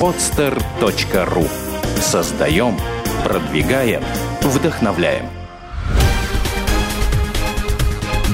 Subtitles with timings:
[0.00, 1.48] podster.ru
[2.00, 2.76] Создаем,
[3.24, 4.02] продвигаем,
[4.42, 5.26] вдохновляем.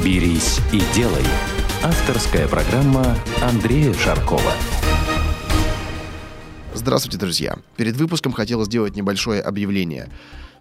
[0.05, 1.25] «Берись и делай»–
[1.83, 4.53] авторская программа Андрея Шаркова.
[6.75, 7.57] Здравствуйте, друзья!
[7.77, 10.09] Перед выпуском хотел сделать небольшое объявление–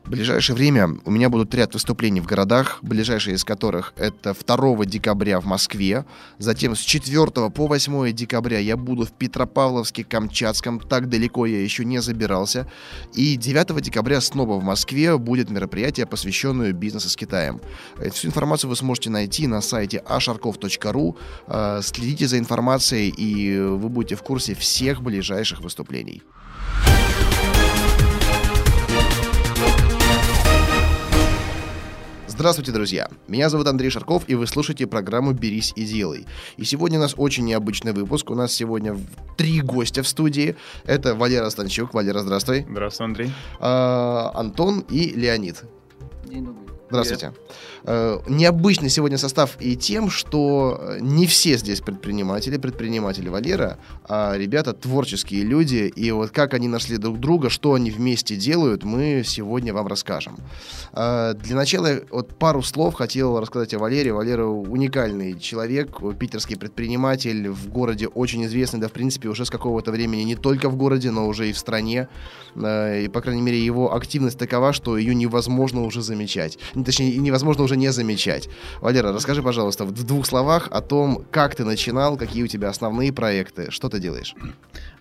[0.10, 4.86] в ближайшее время у меня будут ряд выступлений в городах, ближайшие из которых это 2
[4.86, 6.04] декабря в Москве,
[6.40, 11.86] затем с 4 по 8 декабря я буду в Петропавловске, Камчатском, так далеко я еще
[11.86, 12.68] не забирался,
[13.14, 17.62] и 9 декабря снова в Москве будет мероприятие, посвященное бизнесу с Китаем.
[18.12, 24.16] Всю информацию вы сможете найти на сайте asharkov.ru, э, следите за информацией, и вы будете
[24.16, 26.24] в курсе всех ближайших выступлений.
[32.40, 33.10] Здравствуйте, друзья!
[33.28, 36.26] Меня зовут Андрей Шарков, и вы слушаете программу «Берись и делай».
[36.56, 38.30] И сегодня у нас очень необычный выпуск.
[38.30, 38.98] У нас сегодня
[39.36, 40.56] три гостя в студии.
[40.86, 41.94] Это Валера Станчук.
[41.94, 42.66] Валера, здравствуй.
[42.70, 43.34] Здравствуй, Андрей.
[43.60, 45.66] А, Антон и Леонид.
[46.24, 46.70] День добрый.
[46.90, 47.34] Здравствуйте.
[47.84, 54.36] Э, необычный сегодня состав и тем, что э, не все здесь предприниматели, предприниматели Валера, а
[54.38, 59.24] ребята творческие люди, и вот как они нашли друг друга, что они вместе делают, мы
[59.26, 60.38] сегодня вам расскажем.
[60.94, 64.12] Э, для начала вот пару слов хотел рассказать о Валере.
[64.14, 69.92] Валера уникальный человек, питерский предприниматель, в городе очень известный, да, в принципе, уже с какого-то
[69.92, 72.08] времени не только в городе, но уже и в стране.
[72.56, 76.58] И, по крайней мере, его активность такова, что ее невозможно уже замечать
[76.90, 78.50] точнее, невозможно уже не замечать.
[78.82, 83.12] Валера, расскажи, пожалуйста, в двух словах о том, как ты начинал, какие у тебя основные
[83.14, 84.36] проекты, что ты делаешь.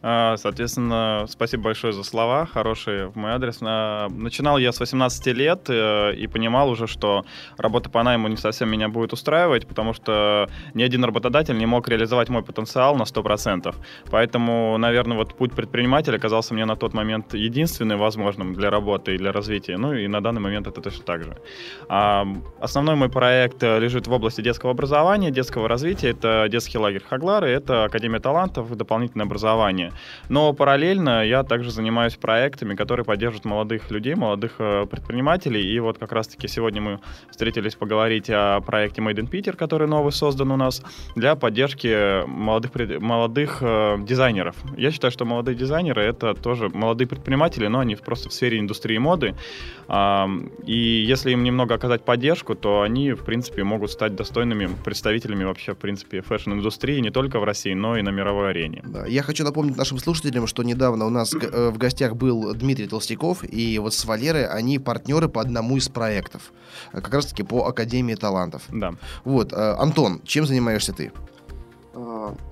[0.01, 3.59] А, соответственно, спасибо большое за слова, хорошие в мой адрес.
[3.63, 7.25] А, начинал я с 18 лет э, и понимал уже, что
[7.57, 11.89] работа по найму не совсем меня будет устраивать, потому что ни один работодатель не мог
[11.89, 13.75] реализовать мой потенциал на 100%.
[14.11, 19.19] Поэтому, наверное, вот путь предпринимателя оказался мне на тот момент единственным возможным для работы и
[19.19, 19.79] для развития.
[19.79, 21.37] Ну и на данный момент это точно так же.
[22.61, 26.11] Основной мой проект лежит в области детского образования, детского развития.
[26.11, 29.93] Это детский лагерь Хаглары, это Академия талантов, дополнительное образование.
[30.29, 35.63] Но параллельно я также занимаюсь проектами, которые поддерживают молодых людей, молодых э, предпринимателей.
[35.73, 40.11] И вот как раз-таки сегодня мы встретились поговорить о проекте Made in Peter, который новый
[40.11, 40.83] создан у нас
[41.15, 44.57] для поддержки молодых, молодых э, дизайнеров.
[44.77, 48.99] Я считаю, что молодые дизайнеры— это тоже молодые предприниматели, но они просто в сфере индустрии
[48.99, 49.37] моды.
[50.67, 55.75] И если им немного оказать поддержку, то они, в принципе, могут стать достойными представителями вообще,
[55.75, 58.83] в принципе, фэшн-индустрии не только в России, но и на мировой арене.
[58.85, 62.87] Да, я хочу напомнить нашим слушателям, что недавно у нас э, в гостях был Дмитрий
[62.87, 66.53] Толстяков, и вот с Валерой они партнеры по одному из проектов,
[66.93, 68.63] э, как раз-таки по Академии талантов.
[68.69, 68.95] Да.
[69.25, 71.13] Вот, э, Антон, чем занимаешься ты?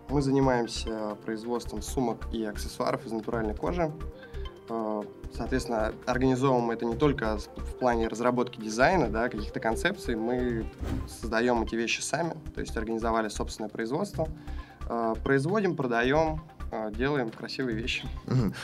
[0.08, 3.92] Мы занимаемся производством сумок и аксессуаров из натуральной кожи.
[5.34, 10.70] Соответственно, организовываем это не только в плане разработки дизайна, да, каких-то концепций, мы
[11.08, 14.28] создаем эти вещи сами, то есть организовали собственное производство,
[15.22, 16.40] производим, продаем,
[16.72, 18.04] а, делаем красивые вещи.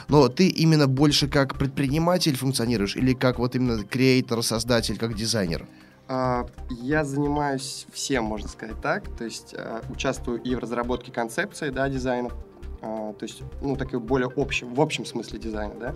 [0.09, 5.67] Но ты именно больше как предприниматель функционируешь или как вот именно креатор, создатель, как дизайнер?
[6.09, 9.05] А, я занимаюсь всем, можно сказать так.
[9.17, 9.55] То есть
[9.89, 12.31] участвую и в разработке концепции да, дизайна,
[12.83, 15.95] то есть, ну, такой более общем, в общем смысле дизайна, да.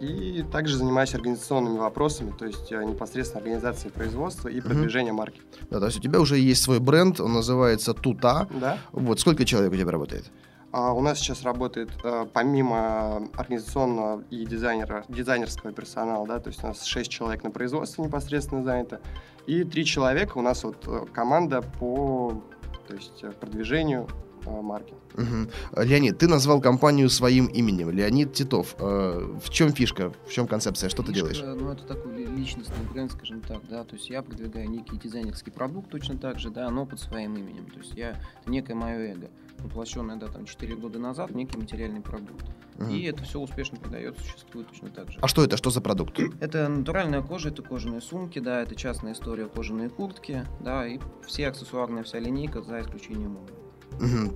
[0.00, 5.40] И также занимаюсь организационными вопросами, то есть непосредственно организацией производства и продвижения марки.
[5.70, 8.46] Да, то есть у тебя уже есть свой бренд, он называется Тута.
[8.60, 8.78] Да.
[8.92, 10.30] Вот сколько человек у тебя работает?
[10.72, 16.62] А у нас сейчас работает э, помимо организационного и дизайнера, дизайнерского персонала, да, то есть
[16.62, 19.00] у нас 6 человек на производстве непосредственно занято,
[19.48, 22.40] и 3 человека у нас вот э, команда по
[22.86, 24.06] то есть, э, продвижению
[24.46, 24.94] марки.
[25.14, 25.82] Угу.
[25.82, 28.74] Леонид, ты назвал компанию своим именем, Леонид Титов.
[28.78, 31.42] В чем фишка, в чем концепция, что фишка, ты делаешь?
[31.60, 35.90] Ну, это такой личностный бренд, скажем так, да, то есть я продвигаю некий дизайнерский продукт
[35.90, 39.30] точно так же, да, но под своим именем, то есть я, это некое мое эго
[39.62, 42.44] воплощенное, да, там 4 года назад, некий материальный продукт.
[42.78, 42.90] Угу.
[42.90, 45.18] И это все успешно продается, существует точно так же.
[45.20, 45.56] А что это?
[45.56, 46.18] Что за продукт?
[46.40, 51.48] Это натуральная кожа, это кожаные сумки, да, это частная история кожаные куртки, да, и все
[51.48, 53.59] аксессуарная вся линейка, за исключением обуви.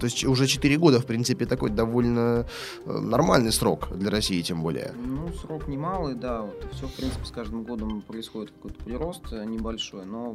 [0.00, 2.46] То есть уже 4 года, в принципе, такой довольно
[2.84, 4.92] э, нормальный срок для России, тем более.
[5.06, 6.42] Ну, срок немалый, да.
[6.42, 10.34] Вот, все, в принципе, с каждым годом происходит какой-то прирост э, небольшой, но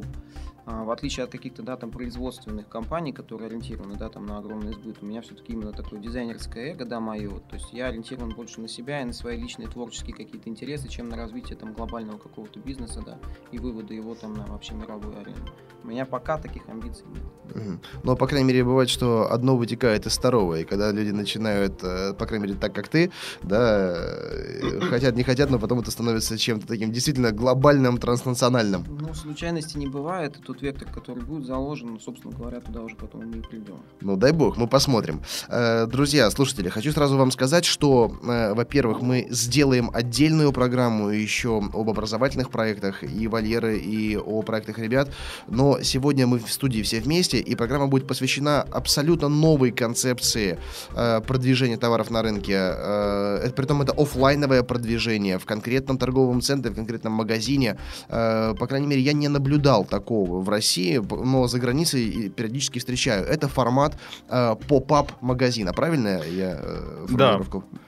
[0.84, 4.98] в отличие от каких-то, да, там, производственных компаний, которые ориентированы, да, там, на огромный сбыт,
[5.00, 7.30] у меня все-таки именно такое дизайнерское эго, да, мое.
[7.30, 11.08] То есть я ориентирован больше на себя и на свои личные творческие какие-то интересы, чем
[11.08, 13.18] на развитие там глобального какого-то бизнеса, да,
[13.52, 15.46] и выводы его там на вообще мировую арену.
[15.82, 17.80] У меня пока таких амбиций нет.
[18.04, 20.56] Но, по крайней мере, бывает, что одно вытекает из второго.
[20.60, 23.10] И когда люди начинают, э, по крайней мере, так, как ты,
[23.42, 28.84] да, э, хотят, не хотят, но потом это становится чем-то таким действительно глобальным, транснациональным.
[28.88, 32.96] Ну, случайности не бывает, и тот вектор, который будет заложен, ну, собственно говоря, туда уже
[32.96, 33.76] потом мы и придем.
[34.00, 35.20] Ну, дай бог, мы посмотрим.
[35.48, 41.58] Э, Друзья, слушатели, хочу сразу вам сказать, что, э, во-первых, мы сделаем отдельную программу еще
[41.58, 45.10] об образовательных проектах и Валеры, и о проектах ребят.
[45.48, 50.58] Но сегодня мы в студии все вместе, и программа будет посвящена абсолютно новой концепции
[50.94, 52.50] э, продвижения товаров на рынке.
[52.50, 57.78] Это, притом это оффлайновое продвижение в конкретном торговом центре, в конкретном магазине.
[58.08, 63.24] По крайней мере, я не наблюдал такого в России, но за границей периодически встречаю.
[63.24, 63.96] Это формат
[64.28, 67.40] э, поп-ап магазина, правильно я э, Да.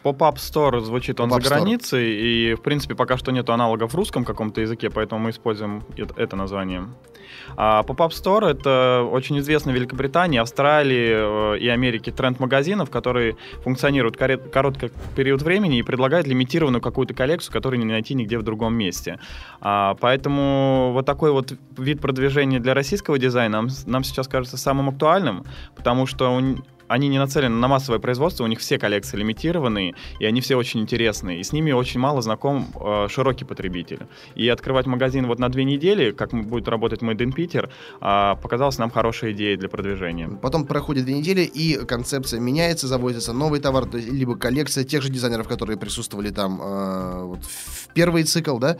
[0.04, 1.48] Pop-up Store звучит он за Store.
[1.48, 5.82] границей, и, в принципе, пока что нету аналогов в русском каком-то языке, поэтому мы используем
[6.16, 6.86] это название.
[7.56, 13.36] А Pop-up Store— это очень известный в Великобритании, Австралии э, и Америке тренд магазинов, которые
[13.62, 18.74] функционируют короткий период времени и предлагают лимитированную какую-то коллекцию, которую не найти нигде в другом
[18.74, 19.18] месте.
[19.60, 24.88] А, поэтому вот такой вот вид продвижения для российского дизайна нам, нам сейчас кажется самым
[24.88, 25.44] актуальным,
[25.76, 30.26] потому что он- они не нацелены на массовое производство, у них все коллекции лимитированные, и
[30.26, 34.00] они все очень интересные, и с ними очень мало знаком э, широкий потребитель.
[34.34, 38.78] И открывать магазин вот на две недели, как будет работать Made in Peter, а, показалось
[38.78, 40.28] нам хорошей идеей для продвижения.
[40.28, 45.02] Потом проходит две недели, и концепция меняется, завозится новый товар, то есть либо коллекция тех
[45.02, 48.76] же дизайнеров, которые присутствовали там э, вот в первый цикл, да,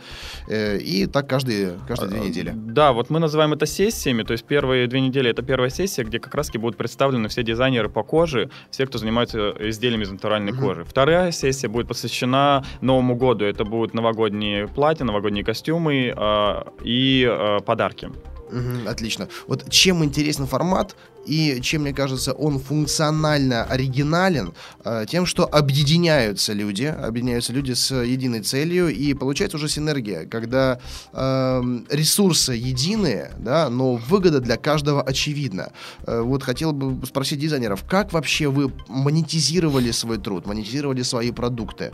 [0.47, 2.53] э, и так каждые, каждые две А, недели.
[2.55, 6.19] Да, вот мы называем это сессиями, то есть первые две недели это первая сессия, где
[6.19, 10.61] как раз будут представлены все дизайнеры по коже, все, кто занимается изделиями из натуральной Мгм.
[10.61, 10.83] кожи.
[10.83, 17.59] Вторая сессия будет посвящена Новому году, это будут новогодние платья, новогодние костюмы э, и э,
[17.65, 18.09] подарки.
[18.53, 19.27] Мгм, отлично.
[19.47, 20.95] Вот чем интересен формат
[21.25, 24.53] и чем, мне кажется, он функционально оригинален,
[24.83, 30.79] э, тем, что объединяются люди, объединяются люди с единой целью, и получается уже синергия, когда
[31.13, 35.71] эм, ресурсы единые, да, но выгода для каждого очевидна.
[36.05, 41.91] Э, вот хотел бы спросить дизайнеров, как вообще вы монетизировали свой труд, монетизировали свои продукты?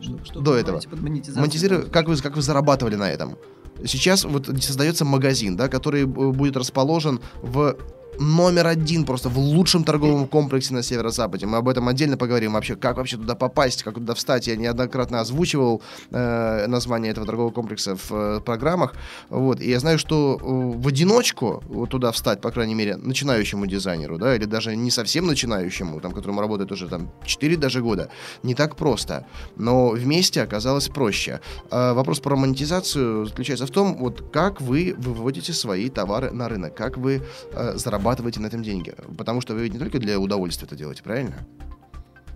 [0.00, 0.80] Что, что До этого.
[0.80, 3.36] Монетизиру- как, вы, как вы зарабатывали на этом?
[3.84, 7.76] Сейчас вот создается магазин, да, который э, будет расположен в
[8.18, 11.46] номер один просто в лучшем торговом комплексе на северо-западе.
[11.46, 14.46] Мы об этом отдельно поговорим вообще, как вообще туда попасть, как туда встать.
[14.46, 18.94] Я неоднократно озвучивал э, название этого торгового комплекса в э, программах.
[19.30, 19.60] Вот.
[19.60, 24.18] И я знаю, что э, в одиночку вот туда встать, по крайней мере, начинающему дизайнеру,
[24.18, 28.08] да, или даже не совсем начинающему, там, которому работает уже там 4 даже года,
[28.42, 29.26] не так просто.
[29.56, 31.40] Но вместе оказалось проще.
[31.70, 36.74] А вопрос про монетизацию заключается в том, вот как вы выводите свои товары на рынок,
[36.74, 37.22] как вы
[37.52, 38.94] э, зарабатываете на этом деньги.
[39.16, 41.34] Потому что вы ведь не только для удовольствия это делаете, правильно?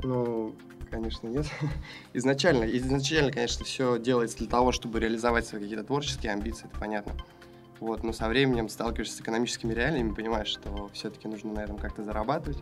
[0.02, 0.54] Ну,
[0.90, 1.46] конечно, нет.
[2.12, 7.14] Изначально, изначально, конечно, все делается для того, чтобы реализовать свои какие-то творческие амбиции, это понятно.
[7.80, 12.02] Вот, но со временем сталкиваешься с экономическими реалиями, понимаешь, что все-таки нужно на этом как-то
[12.02, 12.58] зарабатывать.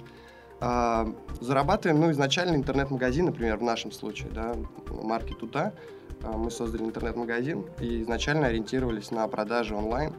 [0.60, 1.06] А,
[1.40, 4.54] зарабатываем, ну, изначально интернет-магазин, например, в нашем случае, да,
[4.90, 5.74] марки Тута.
[6.22, 10.14] А, мы создали интернет-магазин и изначально ориентировались на продажи онлайн.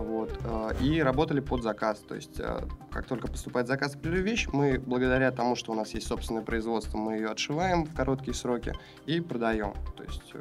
[0.00, 2.00] Вот, а, и работали под заказ.
[2.00, 5.92] То есть, а, как только поступает заказ на вещь, мы, благодаря тому, что у нас
[5.94, 8.72] есть собственное производство, мы ее отшиваем в короткие сроки
[9.06, 9.74] и продаем.
[9.96, 10.40] То есть, э,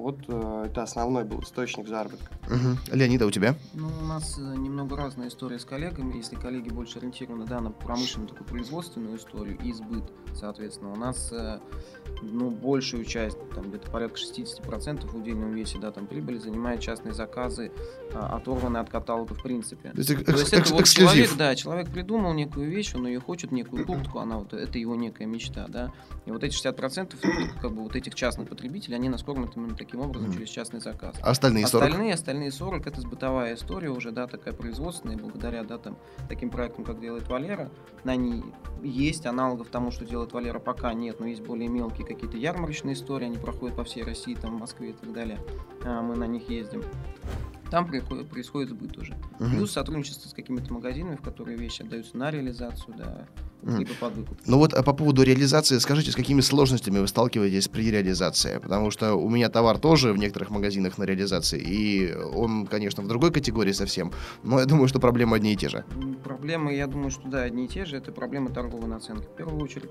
[0.00, 2.32] вот э, это основной был источник заработка.
[2.48, 2.78] Мгм.
[2.92, 3.54] Леонида, у тебя?
[3.74, 6.16] Ну, у нас э, немного разная история с коллегами.
[6.16, 10.04] Если коллеги больше ориентированы да, на промышленную такую производственную историю и сбыт,
[10.34, 11.58] соответственно, у нас э,
[12.22, 17.14] ну, большую часть, там где-то порядка 60% в удельном весе да, там, прибыли занимают частные
[17.14, 17.72] заказы,
[18.12, 19.90] оторванные от каталога в принципе.
[19.90, 23.20] То есть, То есть экс- это вот человек, да, человек придумал некую вещь, он ее
[23.20, 25.92] хочет, некую куртку, она вот, это его некая мечта, да.
[26.26, 29.74] И вот эти 60% ну, как бы вот этих частных потребителей, они нас кормят именно
[29.74, 30.36] таким образом Мгм.
[30.38, 31.16] через частный заказ.
[31.20, 31.88] А Остальные 40?
[31.88, 36.84] Остальные, остальные 40 это бытовая история уже, да, такая производственная, благодаря, да, там, таким проектам,
[36.84, 37.70] как делает Валера,
[38.04, 38.44] они
[38.82, 43.24] есть, аналогов тому, что делает Валера, пока нет, но есть более мелкие какие-то ярмарочные истории,
[43.26, 45.38] они проходят по всей России, там, в Москве и так далее,
[45.84, 46.82] А, мы на них ездим.
[47.70, 49.16] Там происходит сбыт уже.
[49.38, 49.50] Мгм.
[49.50, 53.28] Плюс сотрудничество с какими-то магазинами, в которые вещи отдаются на реализацию, да,
[53.62, 54.38] Либо под выкуп.
[54.46, 58.58] Ну вот а по поводу реализации, скажите, с какими сложностями вы сталкиваетесь при реализации?
[58.58, 63.08] Потому что у меня товар тоже в некоторых магазинах на реализации, и он, конечно, в
[63.08, 64.12] другой категории совсем,
[64.42, 65.84] но я думаю, что проблемы одни и те же.
[66.24, 67.96] Проблемы, я думаю, что да, одни и те же.
[67.96, 69.26] Это проблема торговой наценки.
[69.26, 69.90] В первую очередь,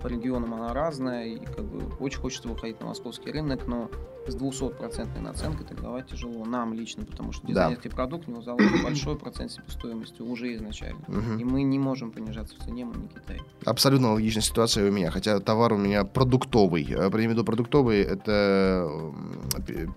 [0.00, 3.90] по регионам она разная, и как бы очень хочется выходить на московский рынок, но
[4.26, 7.48] с 200% наценкой торговать тяжело нам лично, потому что Да.
[7.48, 11.00] дизайнерский продукт, у него заложен большой процент себестоимости уже изначально.
[11.08, 11.38] Мгм.
[11.38, 13.40] И мы не можем понижаться в цене, не Китай.
[13.66, 16.86] Абсолютно логичная ситуация у меня, хотя товар у меня продуктовый.
[16.90, 19.88] Э, При виду продуктовый это м, пи-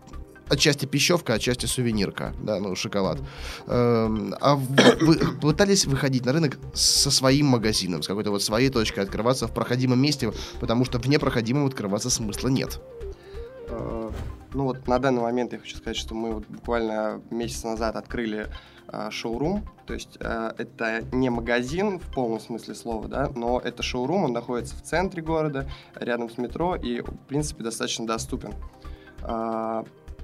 [0.49, 3.19] отчасти пищевка, отчасти сувенирка, да, ну, шоколад.
[3.67, 4.67] Эм, А в-
[5.01, 9.53] вы пытались выходить на рынок со своим магазином, с какой-то вот своей точкой открываться в
[9.53, 12.79] проходимом месте, потому что в непроходимом открываться смысла нет.
[13.69, 14.09] Э,
[14.55, 18.47] Ну вот на данный момент я хочу сказать, что мы вот буквально месяц назад открыли
[19.09, 24.25] шоурум, то есть э, это не магазин в полном смысле слова, да, но это шоурум,
[24.25, 28.53] он находится в центре города, рядом с метро и, в принципе, достаточно доступен.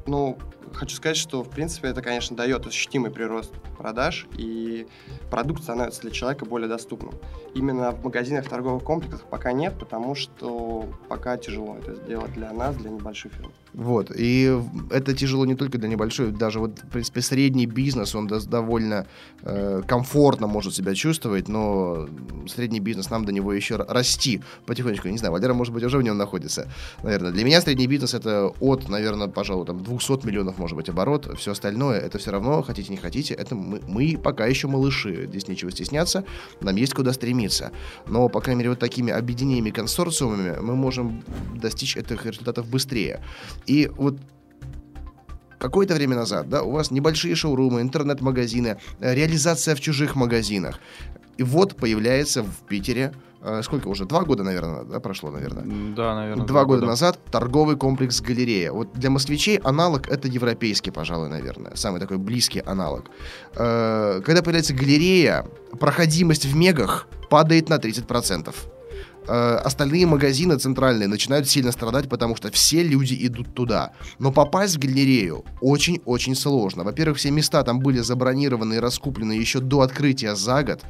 [0.09, 0.39] Ну,
[0.73, 4.87] хочу сказать, что, в принципе, это, конечно, дает ощутимый прирост продаж, и
[5.29, 7.13] продукт становится для человека более доступным.
[7.53, 12.51] Именно в магазинах, в торговых комплексах пока нет, потому что пока тяжело это сделать для
[12.51, 13.51] нас, для небольшой фирмы.
[13.73, 14.11] Вот.
[14.15, 19.05] И это тяжело не только для небольшой, даже вот, в принципе, средний бизнес, он довольно
[19.43, 22.07] э, комфортно может себя чувствовать, но
[22.47, 25.07] средний бизнес, нам до него еще расти потихонечку.
[25.07, 26.67] Не знаю, Валера, может быть, уже в нем находится,
[27.03, 27.31] наверное.
[27.31, 31.29] Для меня средний бизнес это от, наверное, пожалуй, там 200 миллионов, может быть, оборот.
[31.37, 35.27] Все остальное, это все равно, хотите, не хотите, это мы, мы пока еще малыши.
[35.27, 36.25] Здесь нечего стесняться,
[36.61, 37.71] нам есть куда стремиться.
[38.07, 41.23] Но, по крайней мере, вот такими объединениями, консорциумами мы можем
[41.55, 43.23] достичь этих результатов быстрее.
[43.65, 44.17] И вот
[45.57, 50.79] какое-то время назад, да, у вас небольшие шоурумы, интернет-магазины, реализация в чужих магазинах.
[51.37, 53.13] И вот появляется в Питере,
[53.63, 55.63] сколько уже, два года, наверное, да, прошло, наверное.
[55.95, 56.45] Да, наверное.
[56.45, 58.71] Два года назад торговый комплекс «Галерея».
[58.71, 61.75] Вот для москвичей аналог это европейский, пожалуй, наверное.
[61.75, 63.05] Самый такой близкий аналог.
[63.55, 65.45] Э, Когда появляется галерея,
[65.79, 68.53] проходимость в мегах падает на 30%.
[69.29, 73.91] Э, Остальные магазины центральные начинают сильно страдать, потому что все люди идут туда.
[74.17, 76.83] Но попасть в галерею очень-очень сложно.
[76.83, 80.81] Во-первых, все места там были забронированы и раскуплены еще до открытия за год.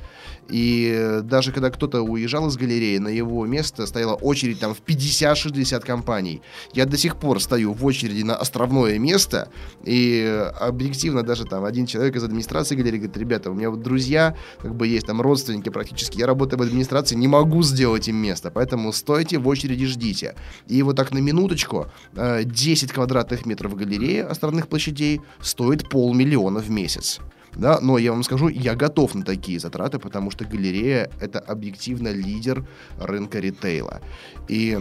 [0.49, 5.81] И даже когда кто-то уезжал из галереи, на его место стояла очередь там в 50-60
[5.81, 6.41] компаний.
[6.73, 9.49] Я до сих пор стою в очереди на островное место,
[9.83, 14.35] и объективно даже там один человек из администрации галереи говорит, ребята, у меня вот друзья,
[14.61, 18.28] как бы есть там родственники практически, я работаю в администрации, не могу сделать им место,
[18.51, 20.35] поэтому стойте в очереди, ждите.
[20.67, 26.69] И вот так на минуточку, э, 10 квадратных метров галереи островных площадей стоит полмиллиона в
[26.69, 27.19] месяц.
[27.55, 32.09] Да, но я вам скажу, я готов на такие затраты, потому что галерея это объективно
[32.09, 32.65] лидер
[32.99, 34.01] рынка ритейла.
[34.47, 34.79] И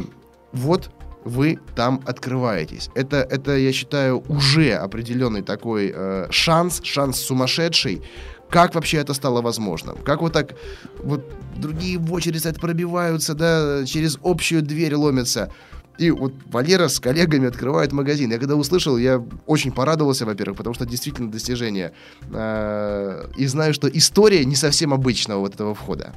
[0.52, 0.90] вот
[1.25, 2.90] вы там открываетесь.
[2.95, 8.02] Это, это я считаю, уже определенный такой э, шанс, шанс сумасшедший.
[8.50, 9.97] Как вообще это стало возможным?
[9.99, 10.55] Как вот так
[11.02, 11.25] вот
[11.57, 15.52] другие в очередь стоят, пробиваются, да, через общую дверь ломятся.
[15.99, 18.31] И вот Валера с коллегами открывает магазин.
[18.31, 21.93] Я когда услышал, я очень порадовался, во-первых, потому что действительно достижение.
[22.33, 26.14] Э, И знаю, что история не совсем обычного вот этого входа.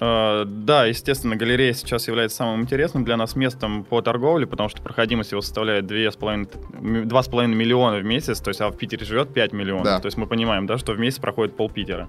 [0.00, 4.80] Э, Да, естественно, галерея сейчас является самым интересным для нас местом по торговле, потому что
[4.82, 6.48] проходимость его составляет 2,5
[6.80, 9.84] м, 2,5 миллиона в месяц, то есть а в Питере живет 5 миллионов.
[9.84, 9.98] Да.
[10.00, 12.08] То есть мы понимаем, да, что в месяц проходит пол Питера.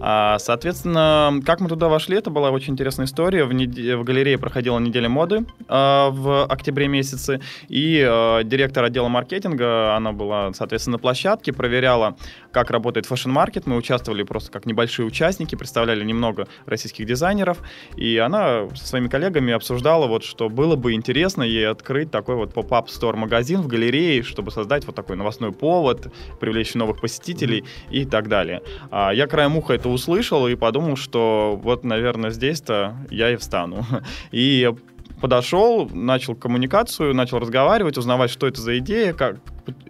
[0.00, 3.44] А, Соответственно, как мы туда вошли, это была очень интересная история.
[3.44, 9.08] В, неде- в галерее проходила неделя моды а, в октябре месяце, и а, директор отдела
[9.08, 12.16] маркетинга, она была, соответственно, на площадке, проверяла,
[12.52, 13.66] как работает фэшн-маркет.
[13.66, 17.58] Мы участвовали просто как небольшие участники, представляли немного российских дизайнеров,
[17.96, 22.54] и она со своими коллегами обсуждала, вот, что было бы интересно ей открыть такой вот
[22.54, 28.04] pop-up store магазин в галерее, чтобы создать вот такой новостной повод, привлечь новых посетителей и
[28.04, 28.62] так далее.
[28.90, 33.84] А я краем уха это услышал и подумал, что вот, наверное, здесь-то я и встану.
[34.32, 34.72] И
[35.20, 39.36] подошел, начал коммуникацию, начал разговаривать, узнавать, что это за идея, как,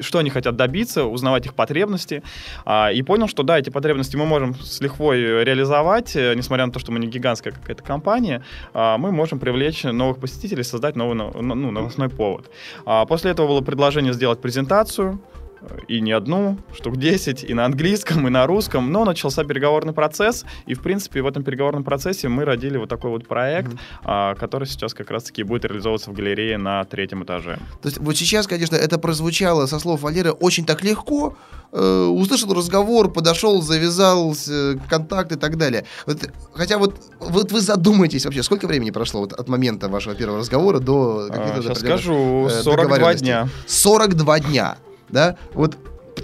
[0.00, 2.22] что они хотят добиться, узнавать их потребности.
[2.64, 6.72] А, и понял, что да, эти потребности мы можем с лихвой реализовать, э, несмотря на
[6.72, 8.42] то, что мы не гигантская какая-то компания,
[8.74, 12.50] а, мы можем привлечь новых посетителей, создать новый но- ну, новостной повод.
[12.84, 15.20] А, после этого было предложение сделать презентацию,
[15.88, 20.44] и не одну, штук 10, и на английском, и на русском, но начался переговорный процесс,
[20.66, 23.72] и, в принципе, в этом переговорном процессе мы родили вот такой вот проект,
[24.04, 24.38] mm-hmm.
[24.38, 27.58] который сейчас как раз-таки будет реализовываться в галерее на третьем этаже.
[27.82, 31.36] То есть вот сейчас, конечно, это прозвучало со слов Валеры очень так легко,
[31.72, 35.84] э, услышал разговор, подошел, завязал э, контакт и так далее.
[36.06, 36.18] Вот,
[36.54, 40.78] хотя вот, вот вы задумайтесь вообще, сколько времени прошло вот от момента вашего первого разговора
[40.80, 41.58] до каких-то...
[41.58, 43.48] А, сейчас скажу, 42 э, дня.
[43.66, 44.76] 42 дня
[45.10, 45.76] да, вот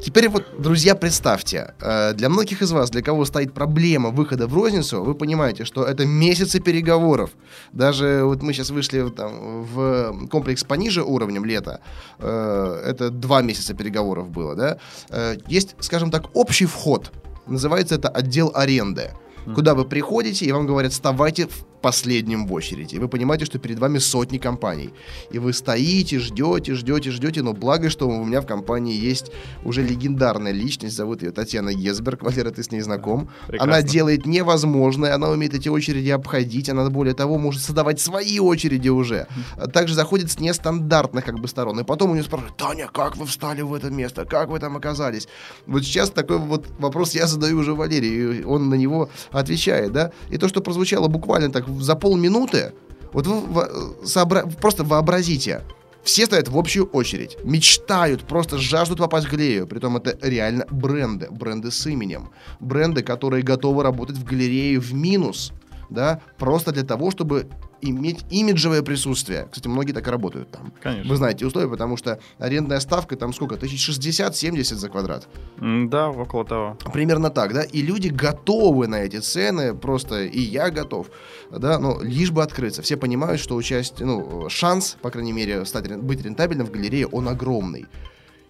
[0.02, 4.54] Теперь вот, друзья, представьте, э, для многих из вас, для кого стоит проблема выхода в
[4.54, 7.30] розницу, вы понимаете, что это месяцы переговоров.
[7.72, 11.80] Даже вот мы сейчас вышли там, в комплекс пониже уровнем лета,
[12.18, 14.78] э, это два месяца переговоров было, да.
[15.10, 17.12] Э, есть, скажем так, общий вход,
[17.46, 19.10] называется это отдел аренды,
[19.54, 22.94] куда вы приходите и вам говорят, вставайте в последним в очереди.
[22.94, 24.90] И вы понимаете, что перед вами сотни компаний.
[25.30, 29.30] И вы стоите, ждете, ждете, ждете, но благо, что у меня в компании есть
[29.64, 33.28] уже легендарная личность, зовут ее Татьяна Гесберг, Валера, ты с ней знаком.
[33.46, 33.74] Прекрасно.
[33.74, 38.88] Она делает невозможное, она умеет эти очереди обходить, она более того может создавать свои очереди
[38.88, 39.26] уже.
[39.74, 41.80] Также заходит с нестандартных как бы сторон.
[41.80, 44.74] И потом у нее спрашивают, Таня, как вы встали в это место, как вы там
[44.76, 45.28] оказались?
[45.66, 50.12] Вот сейчас такой вот вопрос я задаю уже Валерию, и он на него отвечает, да?
[50.30, 52.72] И то, что прозвучало буквально так за полминуты,
[53.12, 54.46] вот вы сообра...
[54.60, 55.62] просто вообразите,
[56.04, 59.66] все стоят в общую очередь, мечтают, просто жаждут попасть в галерею.
[59.66, 62.30] Притом это реально бренды, бренды с именем.
[62.60, 65.52] Бренды, которые готовы работать в галерее в минус,
[65.88, 67.48] да, просто для того, чтобы
[67.90, 69.48] иметь имиджевое присутствие.
[69.50, 70.72] Кстати, многие так и работают там.
[70.82, 71.10] Конечно.
[71.10, 73.56] Вы знаете условия, потому что арендная ставка там сколько?
[73.56, 75.28] Тысяч 60-70 за квадрат.
[75.60, 76.78] Да, около того.
[76.92, 77.62] Примерно так, да?
[77.62, 81.08] И люди готовы на эти цены, просто и я готов,
[81.50, 82.82] да, ну, лишь бы открыться.
[82.82, 87.28] Все понимают, что участие, ну, шанс, по крайней мере, стать, быть рентабельным в галерее, он
[87.28, 87.86] огромный.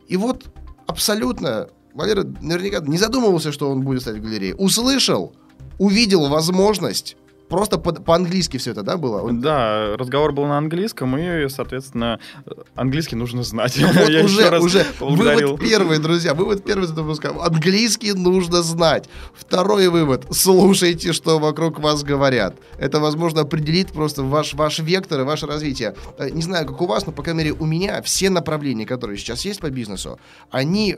[0.09, 0.45] И вот
[0.87, 4.55] абсолютно Валера наверняка не задумывался, что он будет стать в галерее.
[4.57, 5.35] Услышал,
[5.79, 7.17] увидел возможность,
[7.49, 9.31] Просто по- по-английски все это, да, было?
[9.33, 12.19] Да, разговор был на английском, и, соответственно,
[12.75, 13.77] английский нужно знать.
[13.79, 14.87] Ну вот Я уже, уже.
[14.99, 16.95] Вывод первый, друзья, вывод первый за
[17.45, 19.09] Английский нужно знать.
[19.35, 20.27] Второй вывод.
[20.31, 22.57] Слушайте, что вокруг вас говорят.
[22.79, 25.95] Это, возможно, определит просто ваш, ваш вектор и ваше развитие.
[26.19, 29.19] Э, не знаю, как у вас, но, по крайней мере, у меня все направления, которые
[29.19, 30.19] сейчас есть по бизнесу,
[30.51, 30.97] они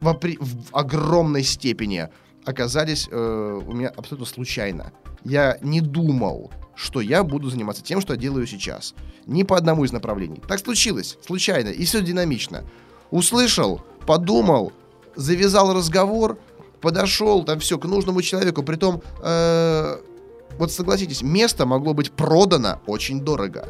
[0.00, 2.08] в, в огромной степени
[2.44, 4.92] оказались э, у меня абсолютно случайно
[5.24, 8.94] я не думал, что я буду заниматься тем, что я делаю сейчас.
[9.26, 10.40] Ни по одному из направлений.
[10.48, 12.64] Так случилось, случайно, и все динамично.
[13.10, 14.72] Услышал, подумал,
[15.14, 16.38] завязал разговор,
[16.80, 18.62] подошел там все к нужному человеку.
[18.62, 19.98] Притом, э,
[20.58, 23.68] вот согласитесь, место могло быть продано очень дорого.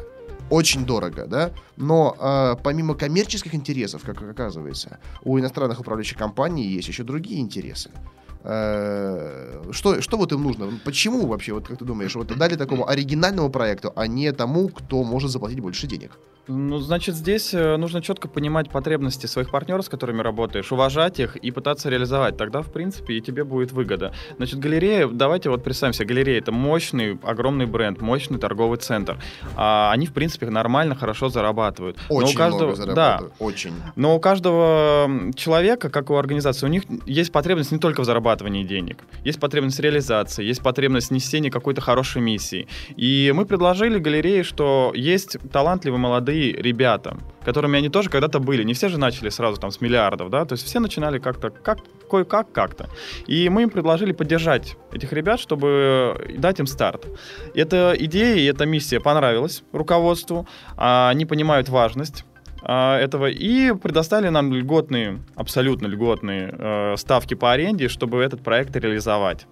[0.49, 1.51] Очень дорого, да?
[1.77, 7.91] Но э, помимо коммерческих интересов, как оказывается, у иностранных управляющих компаний есть еще другие интересы.
[8.43, 10.67] Э, что, что вот им нужно?
[10.83, 15.03] Почему вообще, вот как ты думаешь, вот дали такому оригинальному проекту, а не тому, кто
[15.03, 16.11] может заплатить больше денег?
[16.47, 21.37] Ну, значит, здесь э, нужно четко понимать потребности своих партнеров, с которыми работаешь, уважать их
[21.37, 22.35] и пытаться реализовать.
[22.35, 24.11] Тогда, в принципе, и тебе будет выгода.
[24.35, 29.17] Значит, галерея, давайте вот представим себе, галерея— это мощный, огромный бренд, мощный торговый центр.
[29.55, 31.97] А они, в принципе, нормально, хорошо зарабатывают.
[32.09, 33.33] Очень Но у каждого, много зарабатывают.
[33.39, 33.73] Да, очень.
[33.95, 38.32] Но у каждого человека, как у организации, у них есть потребность не только в зарабатывании
[38.63, 38.97] денег.
[39.23, 42.67] Есть потребность реализации, есть потребность несения какой-то хорошей миссии.
[42.95, 48.63] И мы предложили галерее, что есть талантливые молодые молодые ребята, которыми они тоже когда-то были.
[48.63, 51.79] Не все же начали сразу там с миллиардов, да, то есть все начинали как-то, как,
[52.09, 52.89] кое-как, как-то.
[53.27, 57.07] И мы им предложили поддержать этих ребят, чтобы дать им старт.
[57.55, 62.25] Эта идея и эта миссия понравилась руководству, а они понимают важность
[62.65, 68.75] а, этого и предоставили нам льготные, абсолютно льготные э, ставки по аренде, чтобы этот проект
[68.75, 69.45] реализовать.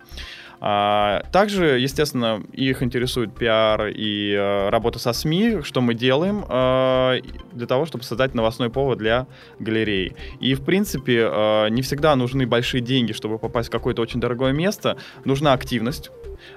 [0.64, 7.20] А, также, естественно, их интересует пиар и э, работа со СМИ, что мы делаем э,
[7.52, 9.28] для того, чтобы создать новостной повод для
[9.60, 10.16] галереи.
[10.40, 14.98] И, в принципе, не всегда нужны большие деньги, чтобы попасть в какое-то очень дорогое место.
[15.26, 16.12] Нужна активность,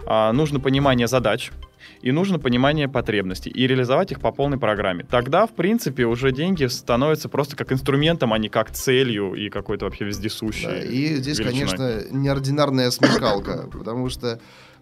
[0.06, 1.50] э, нужно понимание задач,
[2.00, 5.04] и нужно понимание потребностей и реализовать их по полной программе.
[5.08, 9.84] Тогда, в принципе, уже деньги становятся просто как инструментом, а не как целью и какой-то
[9.86, 10.66] вообще вездесущей.
[10.66, 11.66] Да, и здесь, величиной.
[11.66, 14.40] конечно, неординарная смекалка, потому что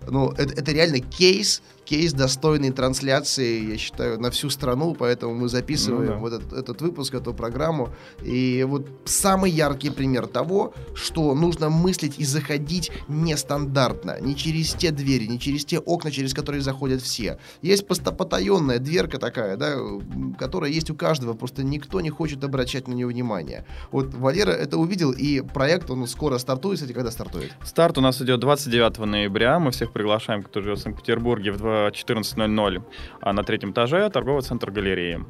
[0.09, 5.49] ну, это, это реально кейс, кейс достойной трансляции, я считаю, на всю страну, поэтому мы
[5.49, 6.19] записываем Ну да.
[6.19, 7.91] вот этот, этот выпуск, эту программу.
[8.23, 14.91] И вот самый яркий пример того, что нужно мыслить и заходить нестандартно, не через те
[14.91, 17.39] двери, не через те окна, через которые заходят все.
[17.63, 19.77] Есть потаенная дверка такая, да,
[20.39, 23.65] которая есть у каждого, просто никто не хочет обращать на нее внимание.
[23.91, 27.53] Вот Валера это увидел, и проект, он скоро стартует, кстати, когда стартует?
[27.65, 29.59] Старт у нас идет 29 ноября.
[29.59, 32.83] Мы всех приглашаем, кто живет в Санкт-Петербурге, в 2 14.00
[33.21, 35.21] а на третьем этаже торговый центр галереи.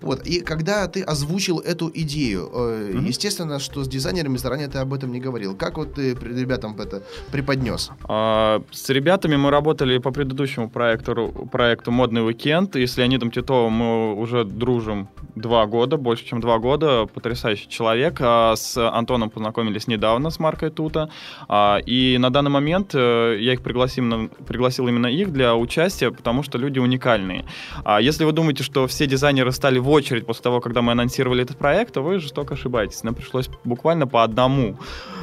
[0.00, 3.04] Вот, и когда ты озвучил эту идею, Мгм.
[3.04, 5.56] естественно, что с дизайнерами заранее ты об этом не говорил.
[5.56, 7.02] Как вот ты ребятам это
[7.32, 7.90] преподнес?
[8.08, 12.76] А, С ребятами мы работали по предыдущему проекту, проекту «Модный уикенд».
[12.76, 17.06] И с Леонидом Титовым мы уже дружим два года, больше, чем два года.
[17.06, 18.16] Потрясающий человек.
[18.20, 21.08] А С Антоном познакомились недавно, с Маркой Тута.
[21.48, 26.42] А, И на данный момент э, я их пригласил, пригласил именно их для участия, потому
[26.42, 27.44] что люди уникальные.
[27.84, 31.42] А Если вы думаете, что все дизайнеры стали в очередь после того, когда мы анонсировали
[31.42, 33.02] этот проект, то вы жестоко ошибаетесь.
[33.02, 34.76] Нам пришлось буквально по одному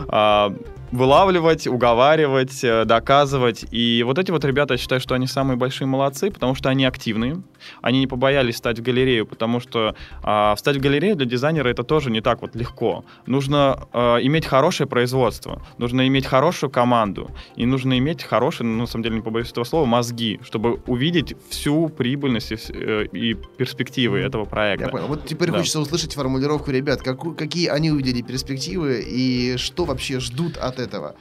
[0.07, 0.53] а,
[0.91, 3.65] вылавливать, уговаривать, э, доказывать.
[3.71, 6.85] И вот эти вот ребята, я считаю, что они самые большие молодцы, потому что они
[6.85, 7.41] активные.
[7.81, 11.83] Они не побоялись стать в галерею, потому что а, встать в галерею для дизайнера это
[11.83, 13.05] тоже не так вот легко.
[13.25, 18.87] Нужно а, иметь хорошее производство, нужно иметь хорошую команду, и нужно иметь хорошие, ну, на
[18.87, 24.19] самом деле, не побоюсь этого слова, мозги, чтобы увидеть всю прибыльность и, э, и перспективы
[24.19, 24.85] этого проекта.
[24.85, 25.07] Я понял.
[25.07, 25.57] Вот теперь Да.
[25.59, 31.15] хочется услышать формулировку ребят, каку- какие они увидели перспективы и что вообще ждут от этого.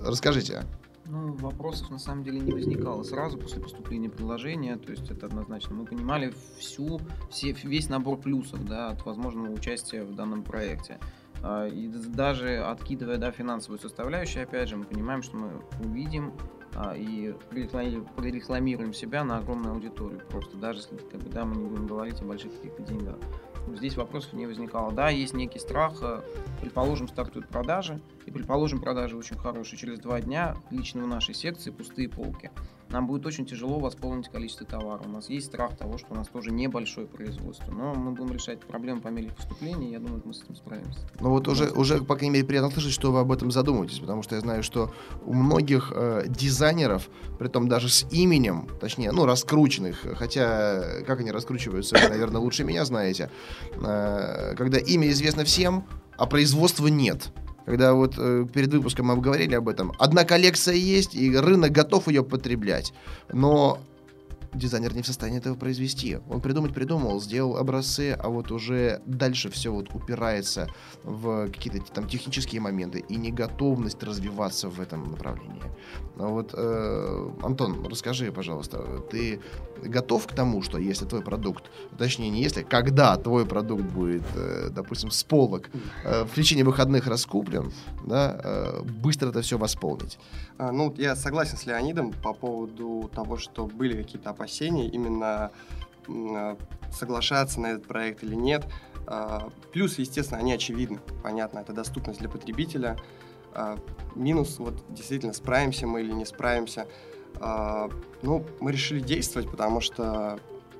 [0.00, 0.64] Расскажите.
[1.10, 5.74] Ну, вопросов на самом деле не возникало сразу после поступления предложения, то есть это однозначно.
[5.74, 10.98] Мы понимали всю, все, весь набор плюсов да, от возможного участия в данном проекте.
[11.42, 16.34] А, И даже откидывая да, финансовую составляющую, опять же, мы понимаем, что мы увидим
[16.74, 20.20] а, и прореклами- прорекламируем себя на огромную аудиторию.
[20.28, 23.16] Просто даже если как бы, да, мы не будем говорить о больших каких-то деньгах.
[23.76, 24.92] Здесь вопросов не возникало.
[24.92, 25.94] Да, есть некий страх.
[26.00, 26.22] э,
[26.60, 28.00] Предположим, стартуют продажи.
[28.26, 29.78] И предположим, продажи очень хорошие.
[29.78, 32.50] Через два дня лично в нашей секции пустые полки.
[32.90, 35.02] Нам будет очень тяжело восполнить количество товара.
[35.04, 37.70] У нас есть страх того, что у нас тоже небольшое производство.
[37.70, 39.92] Но мы будем решать проблемы по мере поступления.
[39.92, 41.00] Я думаю, мы с этим справимся.
[41.20, 44.22] Ну вот уже, уже, по крайней мере, приятно слышать, что вы об этом задумываетесь, потому
[44.22, 44.92] что я знаю, что
[45.24, 51.30] у многих э, дизайнеров, при том даже с именем, точнее, ну, раскрученных, хотя как они
[51.30, 53.30] раскручиваются, вы, наверное, лучше меня знаете,
[53.74, 55.84] э, когда имя известно всем,
[56.16, 57.30] а производства нет.
[57.68, 59.92] Когда вот э, перед выпуском мы говорили об этом.
[59.98, 62.94] Одна коллекция есть, и рынок готов ее потреблять.
[63.30, 63.78] Но
[64.54, 66.18] дизайнер не в состоянии этого произвести.
[66.30, 70.68] Он придумать придумал, сделал образцы, а вот уже дальше все вот упирается
[71.04, 75.60] в какие-то там технические моменты и неготовность развиваться в этом направлении.
[76.16, 78.78] Вот, э, Антон, расскажи, пожалуйста,
[79.10, 79.40] ты
[79.82, 81.64] готов к тому, что если твой продукт,
[81.96, 85.70] точнее не если, когда твой продукт будет, э, допустим, с полок
[86.04, 87.72] э, в течение выходных раскуплен,
[88.06, 90.18] да, э, быстро это все восполнить?
[90.58, 95.50] А, Ну, я согласен с Леонидом по поводу того, что были какие-то опасения именно
[96.90, 98.66] соглашаться на этот проект или нет.
[99.06, 101.00] А, Плюсы, естественно, они очевидны.
[101.22, 102.98] Понятно, это доступность для потребителя.
[103.54, 103.78] А,
[104.14, 106.86] Минус, вот действительно, справимся мы или не справимся.
[107.40, 107.88] А,
[108.22, 110.38] Ну, мы решили действовать, потому что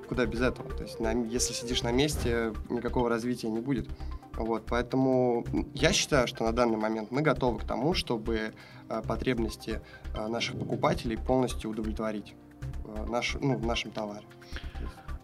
[0.09, 0.69] куда без этого?
[0.71, 3.87] То есть, на- если сидишь на месте, никакого развития не будет.
[4.33, 8.51] Вот, поэтому я считаю, что на данный момент мы готовы к тому, чтобы
[8.89, 9.81] э, потребности
[10.15, 12.33] э, наших покупателей полностью удовлетворить
[12.85, 14.25] э, наш, ну, в нашем товаре.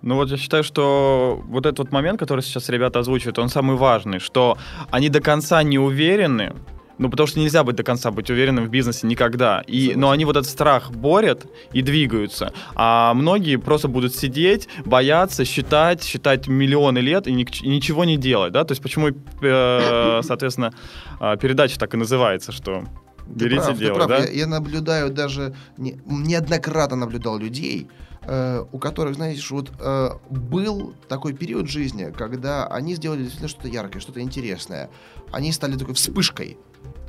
[0.01, 3.75] Ну вот я считаю, что вот этот вот момент, который сейчас ребята озвучивают, он самый
[3.75, 4.57] важный, что
[4.91, 6.53] они до конца не уверены,
[6.97, 9.61] ну, потому что нельзя быть до конца быть уверенным в бизнесе никогда.
[9.67, 12.53] И, но они вот этот страх борят и двигаются.
[12.75, 18.17] А многие просто будут сидеть, бояться, считать, считать миллионы лет и, ни- и ничего не
[18.17, 18.63] делать, да?
[18.63, 19.09] То есть почему,
[19.41, 20.73] э, соответственно,
[21.19, 22.83] э, передача так и называется, что
[23.27, 24.07] Ты берите прав, ты дело, прав.
[24.07, 24.17] да?
[24.19, 27.87] Я, я наблюдаю даже, не- неоднократно наблюдал людей,
[28.23, 33.67] э, у которых, что вот э, был такой период жизни, когда они сделали действительно что-то
[33.67, 34.89] яркое, что-то интересное.
[35.31, 36.57] Они стали такой вспышкой,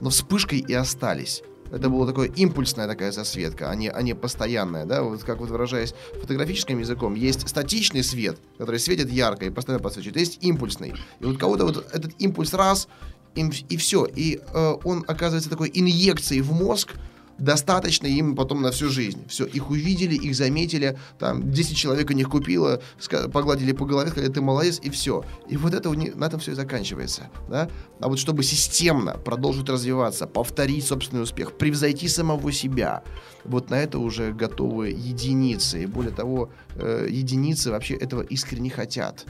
[0.00, 1.42] но вспышкой и остались.
[1.70, 5.50] Это была такая импульсная такая засветка, а не, а не постоянная, да, вот как вот
[5.50, 10.94] выражаясь фотографическим языком, есть статичный свет, который светит ярко и постоянно подсвечивает, есть импульсный.
[11.18, 12.86] И вот кого-то вот этот импульс раз,
[13.34, 16.94] им- и все, и э, он оказывается такой инъекцией в мозг,
[17.38, 19.26] достаточно им потом на всю жизнь.
[19.28, 22.80] Все, их увидели, их заметили, там 10 человек у них купило,
[23.32, 25.24] погладили по голове, сказали, ты молодец, и все.
[25.48, 27.28] И вот это на этом все и заканчивается.
[27.48, 27.68] Да?
[28.00, 33.02] А вот чтобы системно продолжить развиваться, повторить собственный успех, превзойти самого себя,
[33.44, 35.82] вот на это уже готовы единицы.
[35.82, 39.26] И более того, э, единицы вообще этого искренне хотят.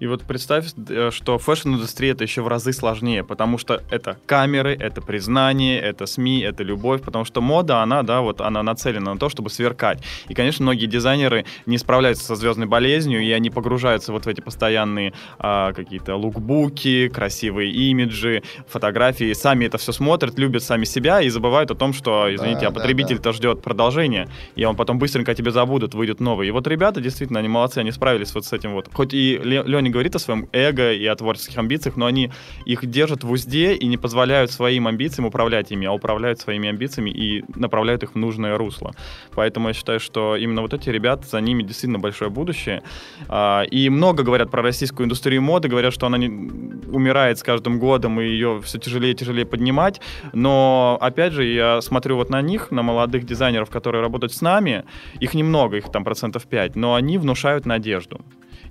[0.00, 4.76] И вот представь, э, что фэшн-индустрия это еще в разы сложнее, потому что это камеры,
[4.78, 9.18] это признание, это СМИ, это любовь, потому что мода, она, да, вот она нацелена на
[9.18, 10.02] то, чтобы сверкать.
[10.28, 14.40] И, конечно, многие дизайнеры не справляются со звездной болезнью, и они погружаются вот в эти
[14.40, 21.28] постоянные а, какие-то лукбуки, красивые имиджи, фотографии, сами это все смотрят, любят сами себя и
[21.28, 23.36] забывают о том, что, извините, да, а потребитель-то да, да.
[23.36, 26.46] ждет продолжения, и он потом быстренько тебе забудет, выйдет новый.
[26.46, 28.88] И вот ребята, действительно, они молодцы, они справились вот с этим вот.
[28.92, 32.30] Хоть и Леня не говорит о своем эго и о творческих амбициях, но они
[32.66, 37.10] их держат в узде и не позволяют своим амбициям управлять ими, а управляют своими амбициями
[37.10, 38.92] и направляют их в нужное русло.
[39.34, 42.82] Поэтому я считаю, что именно вот эти ребята, за ними действительно большое будущее.
[43.28, 47.78] А, и много говорят про российскую индустрию моды, говорят, что она не умирает с каждым
[47.78, 50.00] годом, и ее все тяжелее и тяжелее поднимать.
[50.32, 54.84] Но, опять же, я смотрю вот на них, на молодых дизайнеров, которые работают с нами.
[55.20, 58.20] Их немного, их там процентов 5, но они внушают надежду.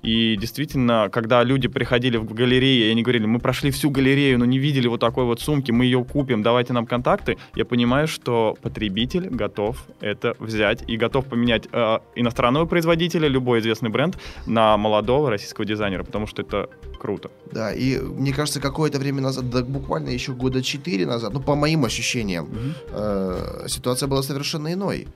[0.01, 4.45] И действительно, когда люди приходили в галерею, и они говорили, мы прошли всю галерею, но
[4.45, 8.57] не видели вот такой вот сумки, мы ее купим, давайте нам контакты, я понимаю, что
[8.61, 15.29] потребитель готов это взять и готов поменять э, иностранного производителя, любой известный бренд, на молодого
[15.29, 17.29] российского дизайнера, потому что это круто.
[17.51, 21.55] Да, и мне кажется, какое-то время назад, да, буквально еще года четыре назад, ну, по
[21.55, 23.63] моим ощущениям, mm-hmm.
[23.65, 25.07] э, ситуация была совершенно иной.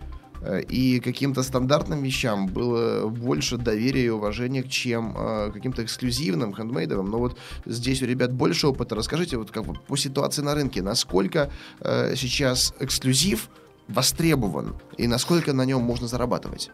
[0.41, 7.09] Э, и каким-то стандартным вещам было больше доверия и уважения, чем э, каким-то эксклюзивным, хендмейдовым.
[7.09, 8.95] Но вот здесь у ребят больше опыта.
[8.95, 13.49] Расскажите вот как бы по ситуации на рынке, насколько э, сейчас эксклюзив
[13.87, 16.71] востребован и насколько на нем можно зарабатывать?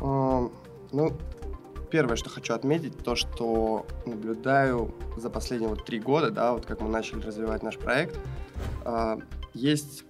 [0.00, 0.50] Uh,
[0.90, 1.16] ну,
[1.90, 6.80] первое, что хочу отметить, то, что наблюдаю за последние вот три года, да, вот как
[6.80, 8.18] мы начали развивать наш проект,
[8.84, 9.22] uh,
[9.54, 10.02] есть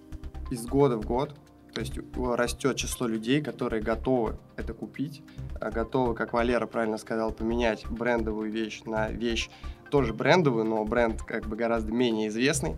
[0.49, 1.35] из года в год
[1.73, 5.23] то есть растет число людей, которые готовы это купить,
[5.59, 9.49] а готовы, как Валера правильно сказал, поменять брендовую вещь на вещь
[9.89, 12.75] тоже брендовую, но бренд как бы гораздо менее известный.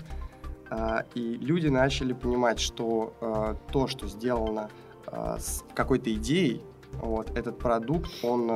[0.69, 4.69] А, и люди начали понимать, что а, то, что сделано
[5.37, 8.49] с какой-то идеей, вот, этот продукт, он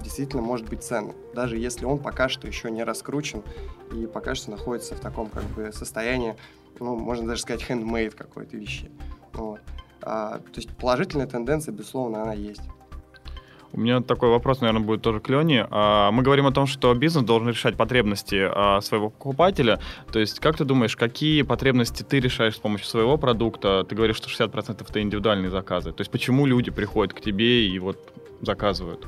[0.00, 3.42] действительно может быть ценным, даже если он пока что еще не раскручен
[3.92, 6.36] и пока что находится в таком как бы состоянии,
[6.78, 8.90] ну, можно даже сказать, handmade какой-то вещи.
[10.08, 12.62] А, то есть положительная тенденция, безусловно, она есть.
[13.72, 15.66] У меня такой вопрос, наверное, будет тоже к Лене.
[15.70, 19.78] А, мы говорим о том, что бизнес должен решать потребности а, своего покупателя.
[20.10, 23.84] То есть, как ты думаешь, какие потребности ты решаешь с помощью своего продукта?
[23.86, 25.92] Ты говоришь, что 60% это индивидуальные заказы.
[25.92, 27.98] То есть, почему люди приходят к тебе и вот
[28.40, 29.06] заказывают?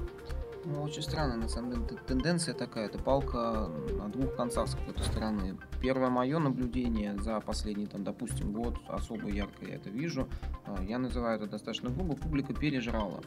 [0.65, 5.03] Ну, очень странно, на самом деле, тенденция такая, это палка на двух концах с какой-то
[5.05, 5.57] стороны.
[5.81, 10.29] Первое мое наблюдение за последний, там, допустим, год, особо ярко я это вижу,
[10.67, 13.21] а, я называю это достаточно грубо, публика пережрала.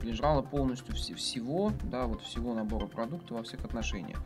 [0.00, 4.18] Пережрала полностью вс- всего, да, вот всего набора продуктов во всех отношениях.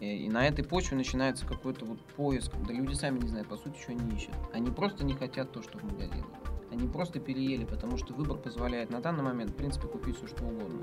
[0.00, 3.56] И, и на этой почве начинается какой-то вот поиск, да люди сами не знают, по
[3.56, 4.34] сути, что они ищут.
[4.52, 6.26] Они просто не хотят то, что в магазинах.
[6.70, 10.44] Они просто переели, потому что выбор позволяет на данный момент, в принципе, купить все, что
[10.44, 10.82] угодно.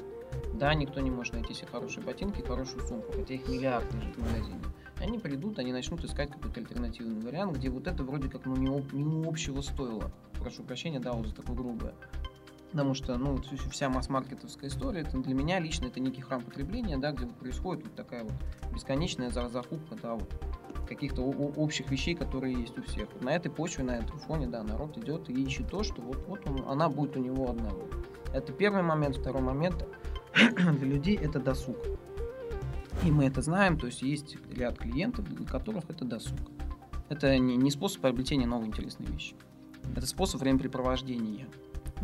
[0.56, 4.20] Да, никто не может найти себе хорошие ботинки, хорошую сумку, хотя их миллиард лежит в
[4.20, 4.62] магазине.
[5.00, 8.70] Они придут, они начнут искать какой-то альтернативный вариант, где вот это вроде как ну, не,
[8.94, 10.12] не у общего стоило.
[10.40, 11.94] Прошу прощения, да, вот за такое грубое.
[12.74, 17.12] Потому что, ну, вся масс-маркетовская история, это для меня лично это некий храм потребления, да,
[17.12, 18.34] где вот происходит вот такая вот
[18.74, 20.28] бесконечная закупка, да, вот
[20.88, 23.10] каких-то общих вещей, которые есть у всех.
[23.22, 26.40] На этой почве, на этом фоне, да, народ идет и ищет то, что вот, вот
[26.48, 27.88] он, она будет у него одного.
[28.34, 29.18] Это первый момент.
[29.18, 29.88] Второй момент
[30.34, 31.78] для людей это досуг.
[33.04, 36.40] И мы это знаем, то есть есть ряд клиентов, для которых это досуг.
[37.10, 39.36] Это не, не способ приобретения новой интересной вещи.
[39.96, 41.46] Это способ времяпрепровождения.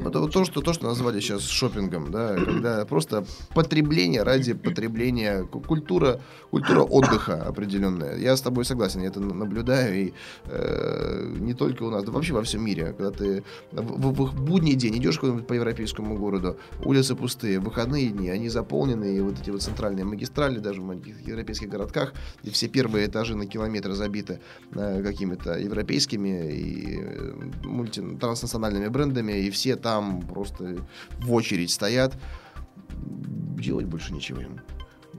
[0.05, 5.43] Это вот то, что, то, что назвали сейчас шопингом, да, когда просто потребление ради потребления,
[5.43, 8.17] культура, культура отдыха определенная.
[8.17, 10.13] Я с тобой согласен, я это наблюдаю, и
[10.45, 12.93] э, не только у нас, да вообще во всем мире.
[12.97, 18.07] Когда ты в, в, в будний день идешь куда-нибудь по европейскому городу, улицы пустые, выходные
[18.09, 22.49] дни, они заполнены, и вот эти вот центральные магистрали, даже в маленьких европейских городках, и
[22.49, 24.39] все первые этажи на километр забиты
[24.71, 27.33] э, какими-то европейскими и э,
[27.65, 30.77] мульти, транснациональными брендами, и все там там просто
[31.19, 32.15] в очередь стоят.
[33.57, 34.61] Делать больше нечего им.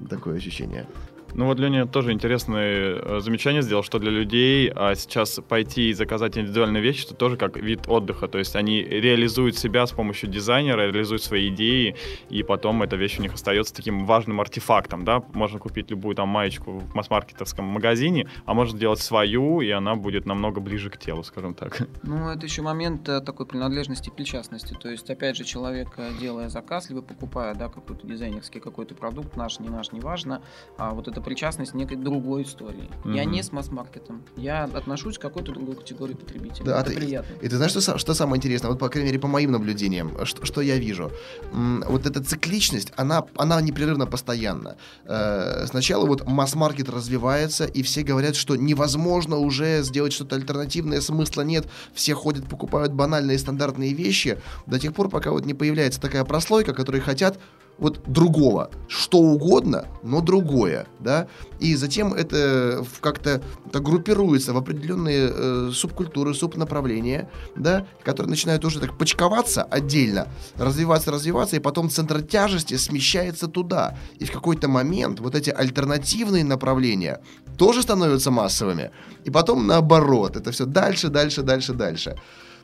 [0.09, 0.87] Такое ощущение.
[1.35, 5.93] Ну вот Леня тоже интересное э, замечание сделал, что для людей а сейчас пойти и
[5.93, 8.29] заказать индивидуальные вещи, это тоже как вид отдыха.
[8.29, 11.97] То есть они реализуют себя с помощью дизайнера, реализуют свои идеи,
[12.29, 15.05] и потом эта вещь у них остается таким важным артефактом.
[15.05, 15.23] Да?
[15.33, 20.27] Можно купить любую там маечку в масс-маркетовском магазине, а можно сделать свою, и она будет
[20.27, 21.89] намного ближе к телу, скажем так.
[22.03, 24.75] Ну, это еще момент э, такой принадлежности причастности.
[24.75, 29.37] То есть, опять же, человек, э, делая заказ, либо покупая да, какой-то дизайнерский какой-то продукт,
[29.37, 30.43] наш, не наш, неважно,
[30.79, 32.89] а вот это причастность некой другой истории.
[33.05, 33.17] Mm-hmm.
[33.17, 34.23] Я не с масс-маркетом.
[34.37, 36.65] Я отношусь к какой-то другой категории потребителей.
[36.65, 37.35] Да, это ты, приятно.
[37.41, 38.71] И ты знаешь, что, что самое интересное?
[38.71, 41.11] Вот, по крайней мере, по моим наблюдениям, что, что я вижу.
[41.53, 44.77] Вот эта цикличность, она, она непрерывно постоянна.
[45.05, 51.43] Э, сначала вот масс-маркет развивается, и все говорят, что невозможно уже сделать что-то альтернативное, смысла
[51.43, 51.67] нет.
[51.95, 56.75] Все ходят, покупают банальные стандартные вещи до тех пор, пока вот не появляется такая прослойка,
[56.75, 57.39] которые хотят
[57.81, 61.27] вот другого, что угодно, но другое, да,
[61.59, 68.97] и затем это как-то группируется в определенные э, субкультуры, субнаправления, да, которые начинают уже так
[68.99, 75.35] почковаться отдельно, развиваться, развиваться, и потом центр тяжести смещается туда, и в какой-то момент вот
[75.35, 77.21] эти альтернативные направления
[77.57, 78.91] тоже становятся массовыми,
[79.25, 82.17] и потом наоборот, это все дальше, дальше, дальше, дальше.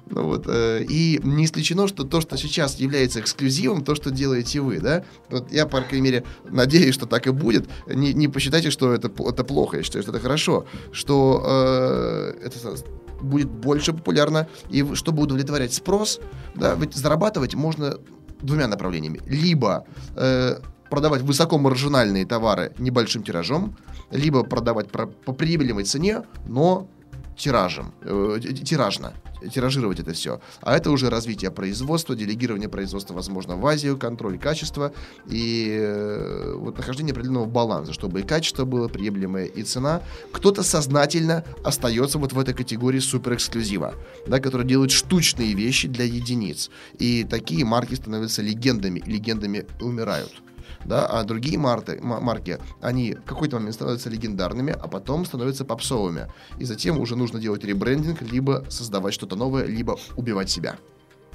[0.09, 4.61] Ну, вот, э, и не исключено, что то, что сейчас является эксклюзивом, то, что делаете
[4.61, 5.05] вы, да?
[5.31, 7.69] Вот я, по крайней мере, надеюсь, что так и будет.
[7.88, 12.77] Не, не посчитайте, что это, это плохо, я считаю, что это хорошо, что э, это
[13.21, 16.21] будет больше популярно, и чтобы удовлетворять спрос,
[16.55, 17.99] да, ведь зарабатывать можно
[18.40, 19.21] двумя направлениями.
[19.27, 23.77] Либо э, продавать высокомаржинальные товары небольшим тиражом,
[24.12, 26.88] либо продавать по, по приемлемой цене, но
[27.37, 29.12] тиражем, э, тиражно
[29.53, 30.40] тиражировать это все.
[30.61, 34.92] А это уже развитие производства, делегирование производства, возможно, в Азию, контроль качества
[35.27, 40.03] и э, вот нахождение определенного баланса, чтобы и качество было приемлемое, и цена.
[40.33, 43.94] Кто-то сознательно остается вот в этой категории суперэксклюзива,
[44.27, 46.70] да, который делает штучные вещи для единиц.
[46.99, 50.42] И такие марки становятся легендами, легендами умирают
[50.87, 56.31] да, а другие марты, марки, они в какой-то момент становятся легендарными, а потом становятся попсовыми.
[56.59, 60.77] И затем уже нужно делать ребрендинг, либо создавать что-то новое, либо убивать себя.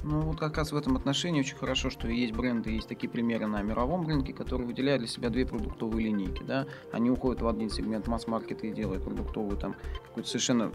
[0.04, 3.46] Ну, вот как раз в этом отношении очень хорошо, что есть бренды, есть такие примеры
[3.46, 6.66] на мировом рынке, которые выделяют для себя две продуктовые линейки, да.
[6.92, 9.76] Они уходят в один сегмент масс-маркета и делают продуктовую там
[10.08, 10.72] какую-то совершенно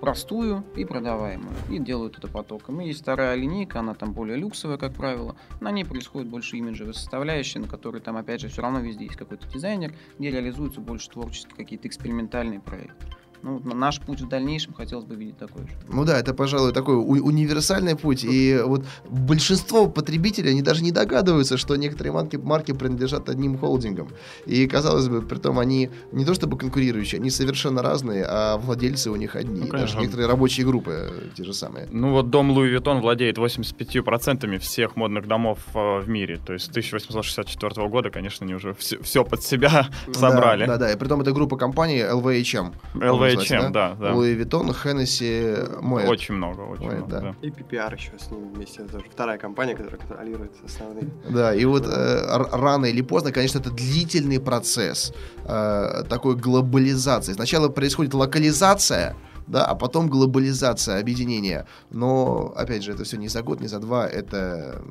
[0.00, 2.80] простую и продаваемую, и делают это потоком.
[2.80, 6.94] И есть вторая линейка, она там более люксовая, как правило, на ней происходит больше имиджевой
[6.94, 11.10] составляющей, на которой там, опять же, все равно везде есть какой-то дизайнер, где реализуются больше
[11.10, 13.06] творческие какие-то экспериментальные проекты.
[13.42, 15.70] Ну, наш путь в дальнейшем хотелось бы видеть такой же.
[15.88, 18.24] Ну да, это, пожалуй, такой у- универсальный путь.
[18.24, 24.08] И вот большинство потребителей, они даже не догадываются, что некоторые марки, марки принадлежат одним холдингам.
[24.46, 29.10] И, казалось бы, при том они не то чтобы конкурирующие, они совершенно разные, а владельцы
[29.10, 29.60] у них одни.
[29.62, 31.86] Ну, даже некоторые рабочие группы э, те же самые.
[31.90, 36.38] Ну вот дом Луи Виттон владеет 85% всех модных домов э, в мире.
[36.44, 40.66] То есть с 1864 года, конечно, они уже все, все под себя собрали.
[40.66, 40.92] Да, да, да.
[40.92, 42.72] И при том это группа компаний LVHM.
[42.94, 43.96] LVHM чем, да?
[44.00, 46.08] да, Луи Виттон, Хеннесси, Моэт.
[46.08, 47.34] Очень много, очень Moet, много, да.
[47.42, 51.08] И PPR еще с ним вместе, это тоже вторая компания, которая контролирует основные.
[51.28, 55.12] Да, и вот э, рано или поздно, конечно, это длительный процесс
[55.44, 57.32] э, такой глобализации.
[57.32, 59.16] Сначала происходит локализация,
[59.46, 61.66] да, а потом глобализация, объединение.
[61.90, 64.82] Но, опять же, это все не за год, не за два, это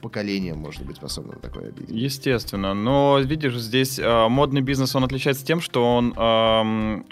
[0.00, 2.04] поколение может быть способно на такое объединение.
[2.04, 7.02] Естественно, но видишь, здесь э, модный бизнес, он отличается тем, что он э,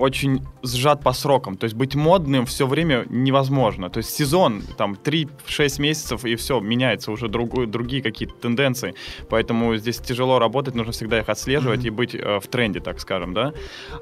[0.00, 1.56] очень сжат по срокам.
[1.56, 3.90] То есть быть модным все время невозможно.
[3.90, 8.94] То есть сезон, там, 3-6 месяцев, и все, меняется уже другую, другие какие-то тенденции.
[9.28, 11.86] Поэтому здесь тяжело работать, нужно всегда их отслеживать mm-hmm.
[11.86, 13.52] и быть э, в тренде, так скажем, да.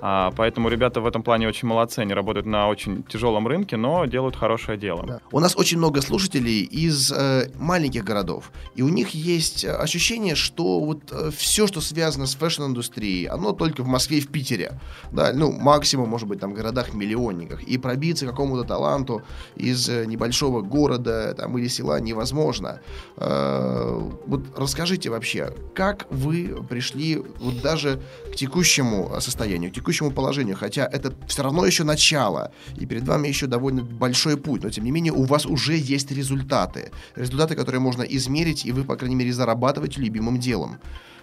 [0.01, 1.99] А, поэтому ребята в этом плане очень молодцы.
[1.99, 5.05] Они работают на очень тяжелом рынке, но делают хорошее дело.
[5.05, 5.21] Да.
[5.33, 8.53] У нас очень много слушателей из э, маленьких городов.
[8.77, 13.83] И у них есть ощущение, что вот э, все, что связано с фэшн-индустрией, оно только
[13.83, 14.79] в Москве и в Питере.
[15.11, 17.63] Да, ну, максимум максимум, может быть, там, городах-миллионниках.
[17.63, 19.23] И пробиться какому-то таланту
[19.57, 22.81] из э, небольшого города там, или села невозможно.
[23.17, 28.01] Э, вот расскажите вообще, как вы пришли вот даже
[28.33, 33.29] к текущему состоянию, к текущему положению, хотя это все равно еще начало, и перед вами
[33.29, 36.91] еще довольно большой путь, но тем не менее у вас уже есть результаты.
[37.17, 40.79] Результаты, которые можно измерить, и вы, по крайней мере, зарабатываете любимым делом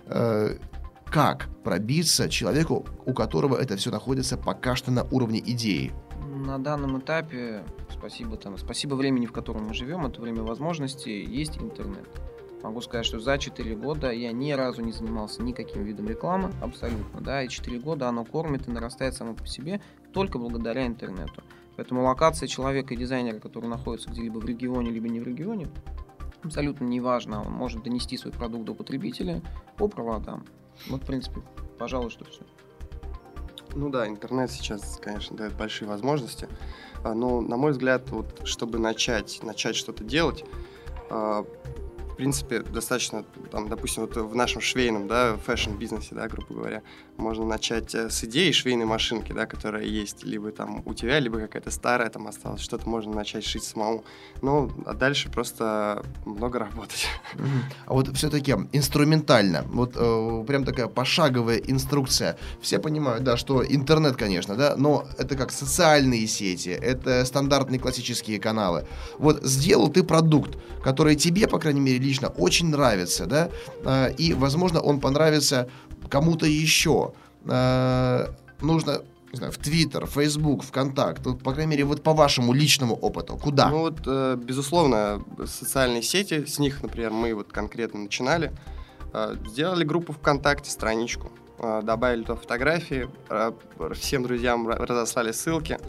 [0.07, 0.57] э,
[1.15, 5.93] как пробиться человеку, у которого это все находится пока что на уровне идеи?
[6.45, 11.57] На данном этапе, спасибо, там, спасибо времени, в котором мы живем, это время возможностей, есть
[11.57, 12.05] интернет.
[12.63, 17.21] Могу сказать, что за 4 года я ни разу не занимался никаким видом рекламы, абсолютно,
[17.21, 19.79] да, и 4 года оно кормит и нарастает само по себе
[20.11, 21.43] только благодаря интернету.
[21.77, 25.69] Поэтому локация человека и дизайнера, который находится где-либо в регионе, либо не в регионе,
[26.43, 27.41] абсолютно неважно.
[27.41, 29.41] Он может донести свой продукт до потребителя
[29.77, 30.43] по проводам.
[30.87, 31.41] Вот, в принципе,
[31.77, 32.41] пожалуй, что все.
[33.75, 36.47] Ну да, интернет сейчас, конечно, дает большие возможности.
[37.03, 40.45] А, но, на мой взгляд, вот, чтобы начать, начать что-то делать,
[41.09, 41.45] а,
[42.15, 46.81] в принципе, достаточно, там, допустим, вот в нашем швейном, да, fashion-бизнесе, да, грубо говоря,
[47.17, 51.39] можно начать э, с идеи швейной машинки, да, которая есть, либо там у тебя, либо
[51.39, 54.05] какая-то старая там осталась, что-то можно начать шить самому.
[54.41, 57.05] Ну, а дальше просто много работать.
[57.85, 62.37] А вот все-таки инструментально, вот э, прям такая пошаговая инструкция.
[62.61, 68.39] Все понимают, да, что интернет, конечно, да, но это как социальные сети, это стандартные классические
[68.39, 68.87] каналы.
[69.17, 73.49] Вот сделал ты продукт, который тебе, по крайней мере, лично очень нравится, да,
[73.83, 75.69] э, и, возможно, он понравится
[76.09, 77.13] кому-то еще.
[77.45, 78.27] Э,
[78.61, 79.01] нужно
[79.35, 83.37] не знаю, в Твиттер, Фейсбук, ВКонтакт, вот, по крайней мере, вот по вашему личному опыту,
[83.37, 83.69] куда?
[83.69, 88.53] Ну вот, э, безусловно, социальные сети, с них, например, мы вот конкретно начинали,
[89.13, 93.51] э, сделали группу ВКонтакте, страничку, э, добавили туда фотографии, э,
[93.93, 95.79] всем друзьям разослали ссылки,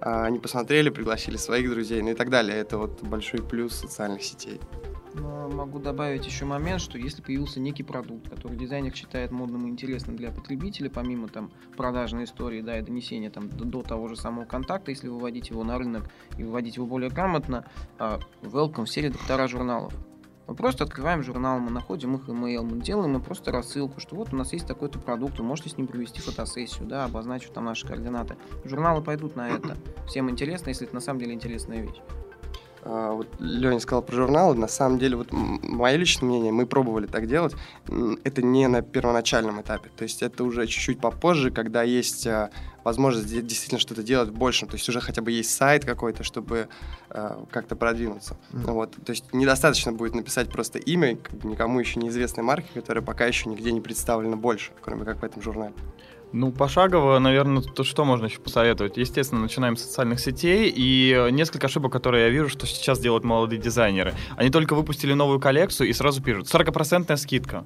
[0.00, 2.58] э, они посмотрели, пригласили своих друзей, ну и так далее.
[2.58, 4.60] Это вот большой плюс социальных сетей.
[5.14, 10.16] Могу добавить еще момент, что если появился некий продукт, который дизайнер считает модным и интересным
[10.16, 14.90] для потребителя, помимо там продажной истории, да, и донесения там до, того же самого контакта,
[14.90, 16.04] если выводить его на рынок
[16.36, 17.64] и выводить его более грамотно,
[17.98, 19.94] uh, welcome все редактора журналов.
[20.46, 24.32] Мы просто открываем журнал, мы находим их email, мы делаем им просто рассылку, что вот
[24.32, 27.86] у нас есть такой-то продукт, вы можете с ним провести фотосессию, да, обозначив там наши
[27.86, 28.36] координаты.
[28.64, 29.76] Журналы пойдут на это.
[30.06, 32.00] Всем интересно, если это на самом деле интересная вещь.
[32.90, 37.06] А, вот Леня сказал про журналы, на самом деле, вот мое личное мнение, мы пробовали
[37.06, 37.54] так делать,
[38.24, 42.50] это не на первоначальном этапе, то есть это уже чуть-чуть попозже, когда есть а,
[42.84, 46.68] возможность действительно что-то делать в большем, то есть уже хотя бы есть сайт какой-то, чтобы
[47.10, 48.38] э, как-то продвинуться.
[48.52, 48.72] Mm.
[48.72, 53.04] Вот, то есть недостаточно будет написать просто имя как бы никому еще неизвестной марки, которая
[53.04, 55.74] пока еще нигде не представлена больше, кроме как в этом журнале.
[56.32, 58.98] Ну, пошагово, наверное, то что можно еще посоветовать?
[58.98, 63.58] Естественно, начинаем с социальных сетей, и несколько ошибок, которые я вижу, что сейчас делают молодые
[63.58, 64.14] дизайнеры.
[64.36, 67.64] Они только выпустили новую коллекцию и сразу пишут 40% скидка.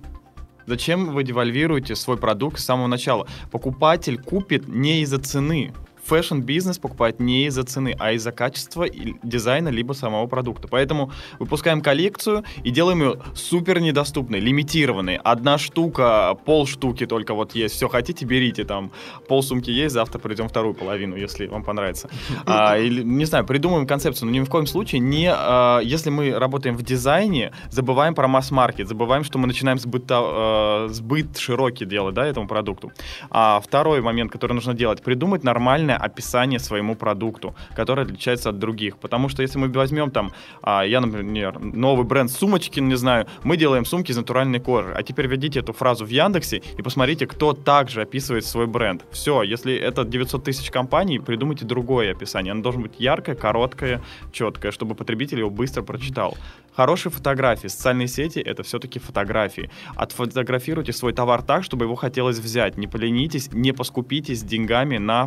[0.65, 3.27] Зачем вы девальвируете свой продукт с самого начала?
[3.51, 5.73] Покупатель купит не из-за цены
[6.05, 8.87] fashion-бизнес покупает не из-за цены, а из-за качества
[9.23, 10.69] дизайна либо самого продукта.
[10.69, 15.17] Поэтому выпускаем коллекцию и делаем ее супер недоступной, лимитированной.
[15.17, 17.75] Одна штука, пол штуки только вот есть.
[17.75, 18.91] Все хотите, берите там.
[19.29, 22.09] Пол сумки есть, завтра придем вторую половину, если вам понравится.
[22.47, 25.31] А, или, не знаю, придумаем концепцию, но ни в коем случае не...
[25.33, 30.89] А, если мы работаем в дизайне, забываем про масс-маркет, забываем, что мы начинаем сбыт, а,
[30.89, 32.93] сбыт широкий делать, да, этому продукту.
[33.31, 38.59] А второй момент, который нужно делать, придумать нормальное правильное описание своему продукту, которое отличается от
[38.59, 38.97] других.
[38.97, 40.33] Потому что если мы возьмем там,
[40.63, 44.93] а, я, например, новый бренд сумочки, не знаю, мы делаем сумки из натуральной кожи.
[44.95, 49.05] А теперь введите эту фразу в Яндексе и посмотрите, кто также описывает свой бренд.
[49.11, 52.53] Все, если это 900 тысяч компаний, придумайте другое описание.
[52.53, 54.01] Оно должно быть яркое, короткое,
[54.33, 56.37] четкое, чтобы потребитель его быстро прочитал.
[56.77, 59.71] Хорошие фотографии, социальные сети— это все-таки фотографии.
[59.95, 62.79] Отфотографируйте свой товар так, чтобы его хотелось взять.
[62.79, 65.27] Не поленитесь, не поскупитесь деньгами на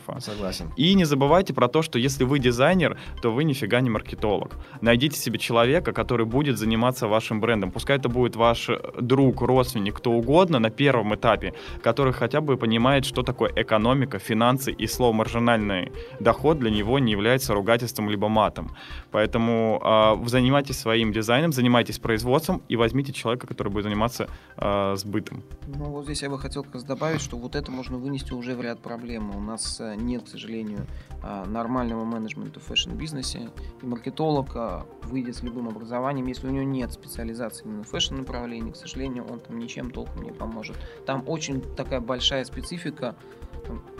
[0.00, 0.30] фотографа.
[0.30, 0.72] Согласен.
[0.76, 4.56] И не забывайте про то, что если вы дизайнер, то вы нифига не маркетолог.
[4.80, 7.70] Найдите себе человека, который будет заниматься вашим брендом.
[7.70, 8.70] Пускай это будет ваш
[9.00, 14.72] друг, родственник, кто угодно на первом этапе, который хотя бы понимает, что такое экономика, финансы
[14.72, 18.70] и слово маржинальный доход для него не является ругательством либо матом.
[19.10, 25.42] Поэтому э, занимайтесь своим дизайном, занимайтесь производством и возьмите человека, который будет заниматься э, сбытом.
[25.66, 28.54] Ну, вот здесь я бы хотел как раз добавить, что вот это можно вынести уже
[28.54, 29.34] в ряд проблем.
[29.36, 30.86] У нас э, нет, к сожалению,
[31.22, 33.50] э, нормального менеджмента в fashion-бизнесе.
[33.82, 38.72] И маркетолог э, выйдет с любым образованием, если у него нет специализации именно в fashion-направлении,
[38.72, 40.76] к сожалению, он там ничем толком не поможет.
[41.06, 43.16] Там очень такая большая специфика,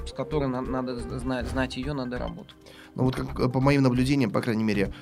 [0.07, 2.57] с которой надо знать, знать ее, надо работать.
[2.95, 4.93] Ну вот как, по моим наблюдениям, по крайней мере,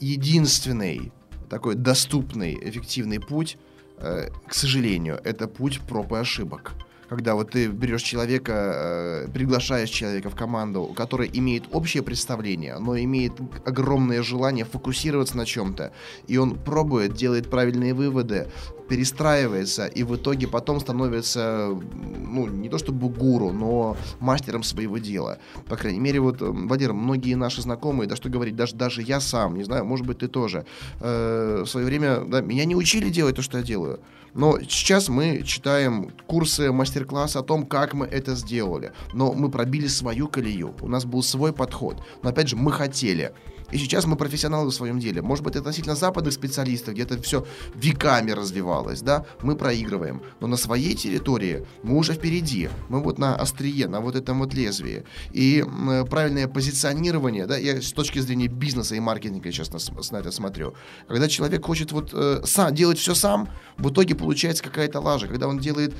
[0.00, 1.12] единственный
[1.48, 3.58] такой доступный, эффективный путь,
[3.98, 6.72] э, к сожалению, это путь проб и ошибок.
[7.08, 12.98] Когда вот ты берешь человека, э, приглашаешь человека в команду, который имеет общее представление, но
[12.98, 13.32] имеет
[13.64, 15.92] огромное желание фокусироваться на чем-то,
[16.26, 18.48] и он пробует, делает правильные выводы,
[18.88, 25.38] перестраивается и в итоге потом становится, ну, не то чтобы гуру, но мастером своего дела.
[25.68, 29.56] По крайней мере, вот, Владимир, многие наши знакомые, да что говорить, даже, даже я сам,
[29.56, 30.64] не знаю, может быть, ты тоже,
[31.00, 34.00] э, в свое время, да, меня не учили делать то, что я делаю.
[34.34, 38.92] Но сейчас мы читаем курсы, мастер-классы о том, как мы это сделали.
[39.12, 42.02] Но мы пробили свою колею, у нас был свой подход.
[42.22, 43.32] Но опять же, мы хотели.
[43.70, 45.22] И сейчас мы профессионалы в своем деле.
[45.22, 50.22] Может быть, относительно западных специалистов, где это все веками развивалось, да, мы проигрываем.
[50.40, 52.68] Но на своей территории мы уже впереди.
[52.88, 55.04] Мы вот на острие, на вот этом вот лезвии.
[55.32, 55.64] И
[56.10, 59.78] правильное позиционирование, да, я с точки зрения бизнеса и маркетинга сейчас на,
[60.12, 60.74] на это смотрю.
[61.06, 65.28] Когда человек хочет вот э, сам делать все сам, в итоге получается какая-то лажа.
[65.28, 65.94] Когда он делает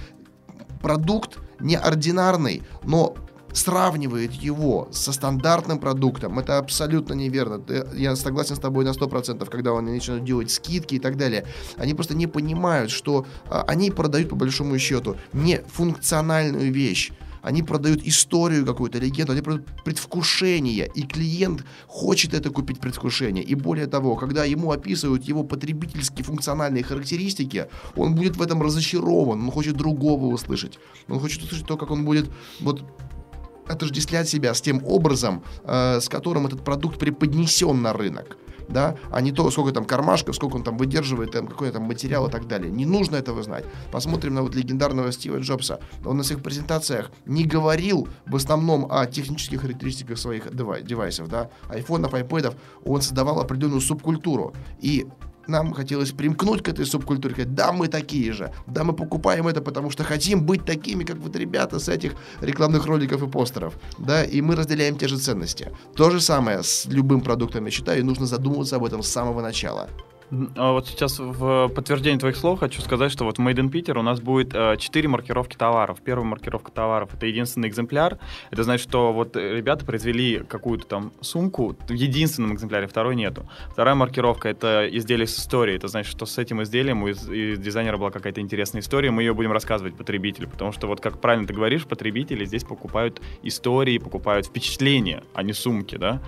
[0.81, 3.17] продукт неординарный, но
[3.53, 7.63] сравнивает его со стандартным продуктом, это абсолютно неверно.
[7.95, 11.45] Я согласен с тобой на 100%, когда они начинают делать скидки и так далее.
[11.77, 17.63] Они просто не понимают, что а, они продают по большому счету не функциональную вещь, они
[17.63, 23.45] продают историю какую-то, легенду, они продают предвкушение, и клиент хочет это купить предвкушение.
[23.45, 29.41] И более того, когда ему описывают его потребительские функциональные характеристики, он будет в этом разочарован,
[29.45, 30.79] он хочет другого услышать.
[31.09, 32.29] Он хочет услышать то, как он будет
[32.61, 32.85] вот
[33.69, 38.37] отождествлять себя с тем образом, э, с которым этот продукт преподнесен на рынок
[38.69, 42.29] да, а не то, сколько там кармашков, сколько он там выдерживает, там, какой там материал
[42.29, 42.71] и так далее.
[42.71, 43.65] Не нужно этого знать.
[43.91, 45.81] Посмотрим на вот легендарного Стива Джобса.
[46.05, 50.55] Он на своих презентациях не говорил в основном о технических характеристиках своих
[50.85, 52.55] девайсов, да, айфонов, айпэдов.
[52.85, 54.55] Он создавал определенную субкультуру.
[54.81, 55.07] И
[55.49, 59.61] нам хотелось примкнуть к этой субкультуре, сказать, да, мы такие же, да, мы покупаем это,
[59.61, 64.25] потому что хотим быть такими, как вот ребята с этих рекламных роликов и постеров, да,
[64.25, 65.73] и мы разделяем те же ценности.
[65.97, 69.41] То же самое с любым продуктом, я считаю, и нужно задумываться об этом с самого
[69.41, 69.89] начала.
[70.31, 73.99] А вот сейчас в подтверждение твоих слов хочу сказать, что вот в Made in Peter
[73.99, 76.01] у нас будет э, 4 маркировки товаров.
[76.05, 78.19] Первая маркировка товаров— это единственный экземпляр.
[78.51, 83.49] Это значит, что вот ребята произвели какую-то там сумку в единственном экземпляре, второй нету.
[83.71, 85.77] Вторая маркировка— это изделие с историей.
[85.77, 89.53] Это значит, что с этим изделием у дизайнера была какая-то интересная история, мы ее будем
[89.53, 95.23] рассказывать потребителю, потому что вот как правильно ты говоришь, потребители здесь покупают истории, покупают впечатления,
[95.33, 96.21] а не сумки, да.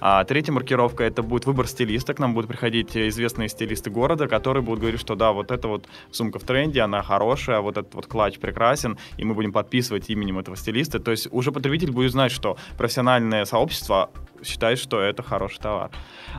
[0.00, 2.14] А третья маркировка— это будет выбор стилиста.
[2.14, 5.68] К нам будут приходить известные известные стилисты города, которые будут говорить, что да, вот эта
[5.68, 10.10] вот сумка в тренде, она хорошая, вот этот вот клатч прекрасен, и мы будем подписывать
[10.10, 11.00] именем этого стилиста.
[11.00, 14.10] То есть уже потребитель будет знать, что профессиональное сообщество
[14.44, 15.90] считает, что это хороший товар.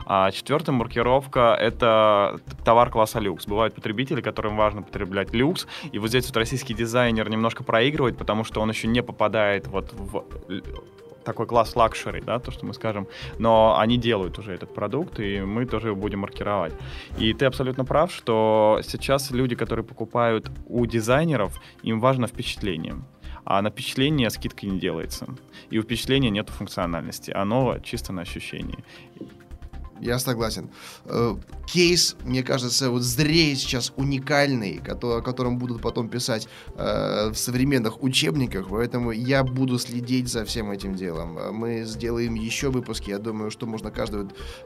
[0.06, 3.46] А четвертая маркировка— это товар класса люкс.
[3.46, 8.44] Бывают потребители, которым важно потреблять люкс, и вот здесь вот российский дизайнер немножко проигрывает, потому
[8.44, 10.24] что он еще не попадает вот в
[11.24, 13.06] такой класс luxury, да, то, что мы скажем,
[13.38, 16.74] но они делают уже этот продукт, и мы тоже его будем маркировать.
[17.18, 22.94] И ты абсолютно прав, что сейчас люди, которые покупают у дизайнеров, им важно впечатление.
[23.44, 25.26] А на впечатление скидка не делается.
[25.70, 27.30] И у впечатления нет функциональности.
[27.30, 28.84] Оно чисто на ощущении.
[30.00, 30.70] Я согласен.
[31.04, 31.36] Э,
[31.66, 38.02] кейс, мне кажется, вот зреет сейчас уникальный, о котором будут потом писать э, в современных
[38.02, 41.38] учебниках, поэтому я буду следить за всем этим делом.
[41.54, 43.92] Мы сделаем еще выпуски, я думаю, что можно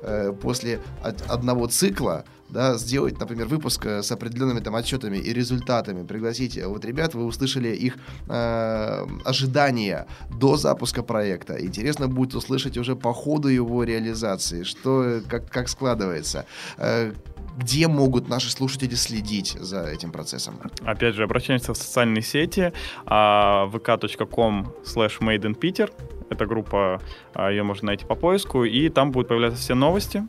[0.02, 0.80] э, после
[1.28, 7.14] одного цикла да, сделать, например, выпуск с определенными там отчетами и результатами, пригласить вот ребят,
[7.14, 7.96] вы услышали их
[8.28, 11.54] э, ожидания до запуска проекта.
[11.64, 16.46] Интересно будет услышать уже по ходу его реализации, что как, как складывается.
[16.78, 17.12] Э,
[17.56, 20.58] где могут наши слушатели следить за этим процессом?
[20.84, 22.72] Опять же, обращаемся в социальные сети
[23.06, 25.90] vk.com slash made in Peter
[26.30, 27.00] эта группа,
[27.34, 30.24] а, ее можно найти по поиску, и там будут появляться все новости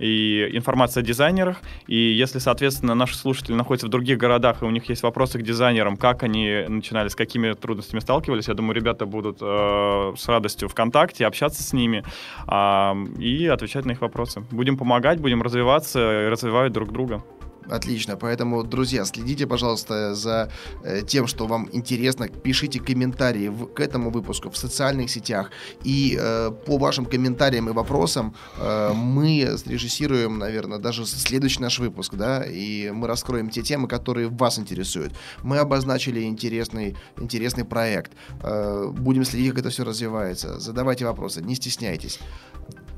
[0.00, 1.60] и информация о дизайнерах.
[1.86, 5.42] И если, соответственно, наши слушатели находятся в других городах, и у них есть вопросы к
[5.42, 10.68] дизайнерам, как они начинали, с какими трудностями сталкивались, я думаю, ребята будут э, с радостью
[10.68, 12.04] ВКонтакте общаться с ними
[12.46, 14.40] э, и отвечать на их вопросы.
[14.50, 17.22] Будем помогать, будем развиваться и развивать друг друга.
[17.68, 18.16] Отлично.
[18.16, 20.50] Поэтому, друзья, следите, пожалуйста, за
[20.82, 22.28] э, тем, что вам интересно.
[22.28, 25.50] Пишите комментарии в, к этому выпуску в социальных сетях.
[25.82, 32.14] И э, по вашим комментариям и вопросам э, мы срежиссируем, наверное, даже следующий наш выпуск,
[32.14, 35.12] да, и мы раскроем те темы, которые вас интересуют.
[35.42, 38.12] Мы обозначили интересный, интересный проект.
[38.42, 40.60] Э, будем следить, как это все развивается.
[40.60, 42.20] Задавайте вопросы, не стесняйтесь.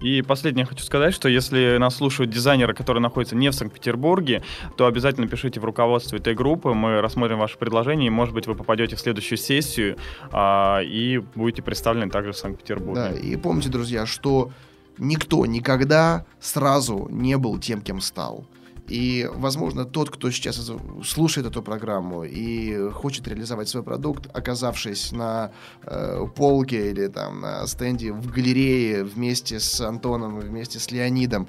[0.00, 4.42] И последнее хочу сказать, что если нас слушают дизайнеры, которые находятся не в Санкт-Петербурге,
[4.76, 8.54] то обязательно пишите в руководство этой группы, мы рассмотрим ваше предложение, и, может быть, вы
[8.54, 9.96] попадете в следующую сессию
[10.32, 13.00] а, и будете представлены также в Санкт-Петербурге.
[13.00, 14.50] Да, и помните, друзья, что
[14.98, 18.44] никто никогда сразу не был тем, кем стал.
[18.88, 20.70] И, возможно, тот, кто сейчас
[21.04, 25.50] слушает эту программу и хочет реализовать свой продукт, оказавшись на
[25.82, 31.48] э, полке или там на стенде в галерее вместе с Антоном, вместе с Леонидом,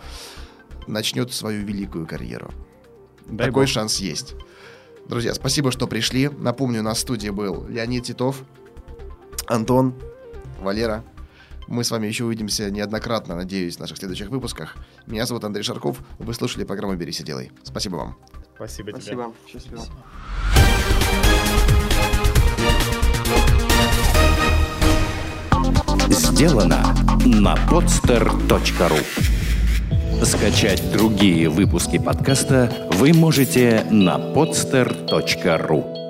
[0.88, 2.52] начнет свою великую карьеру.
[3.28, 3.70] Дай Такой бог.
[3.70, 4.36] шанс есть.
[5.08, 6.30] Друзья, спасибо, что пришли.
[6.30, 8.44] Напомню, на студии был Леонид Титов,
[9.48, 9.94] Антон,
[10.60, 11.04] Валера.
[11.68, 14.78] Мы с вами еще увидимся неоднократно, надеюсь, в наших следующих выпусках.
[15.06, 16.00] Меня зовут Андрей Шарков.
[16.18, 17.52] Вы слушали программу «Берись и делай».
[17.64, 18.18] Спасибо вам.
[18.56, 19.34] Спасибо, Спасибо.
[19.46, 19.60] тебе.
[19.60, 19.84] Счастливо.
[26.10, 26.96] Сделано
[27.26, 29.04] на podster.ru
[30.24, 36.07] Скачать другие выпуски подкаста вы можете на podster.ru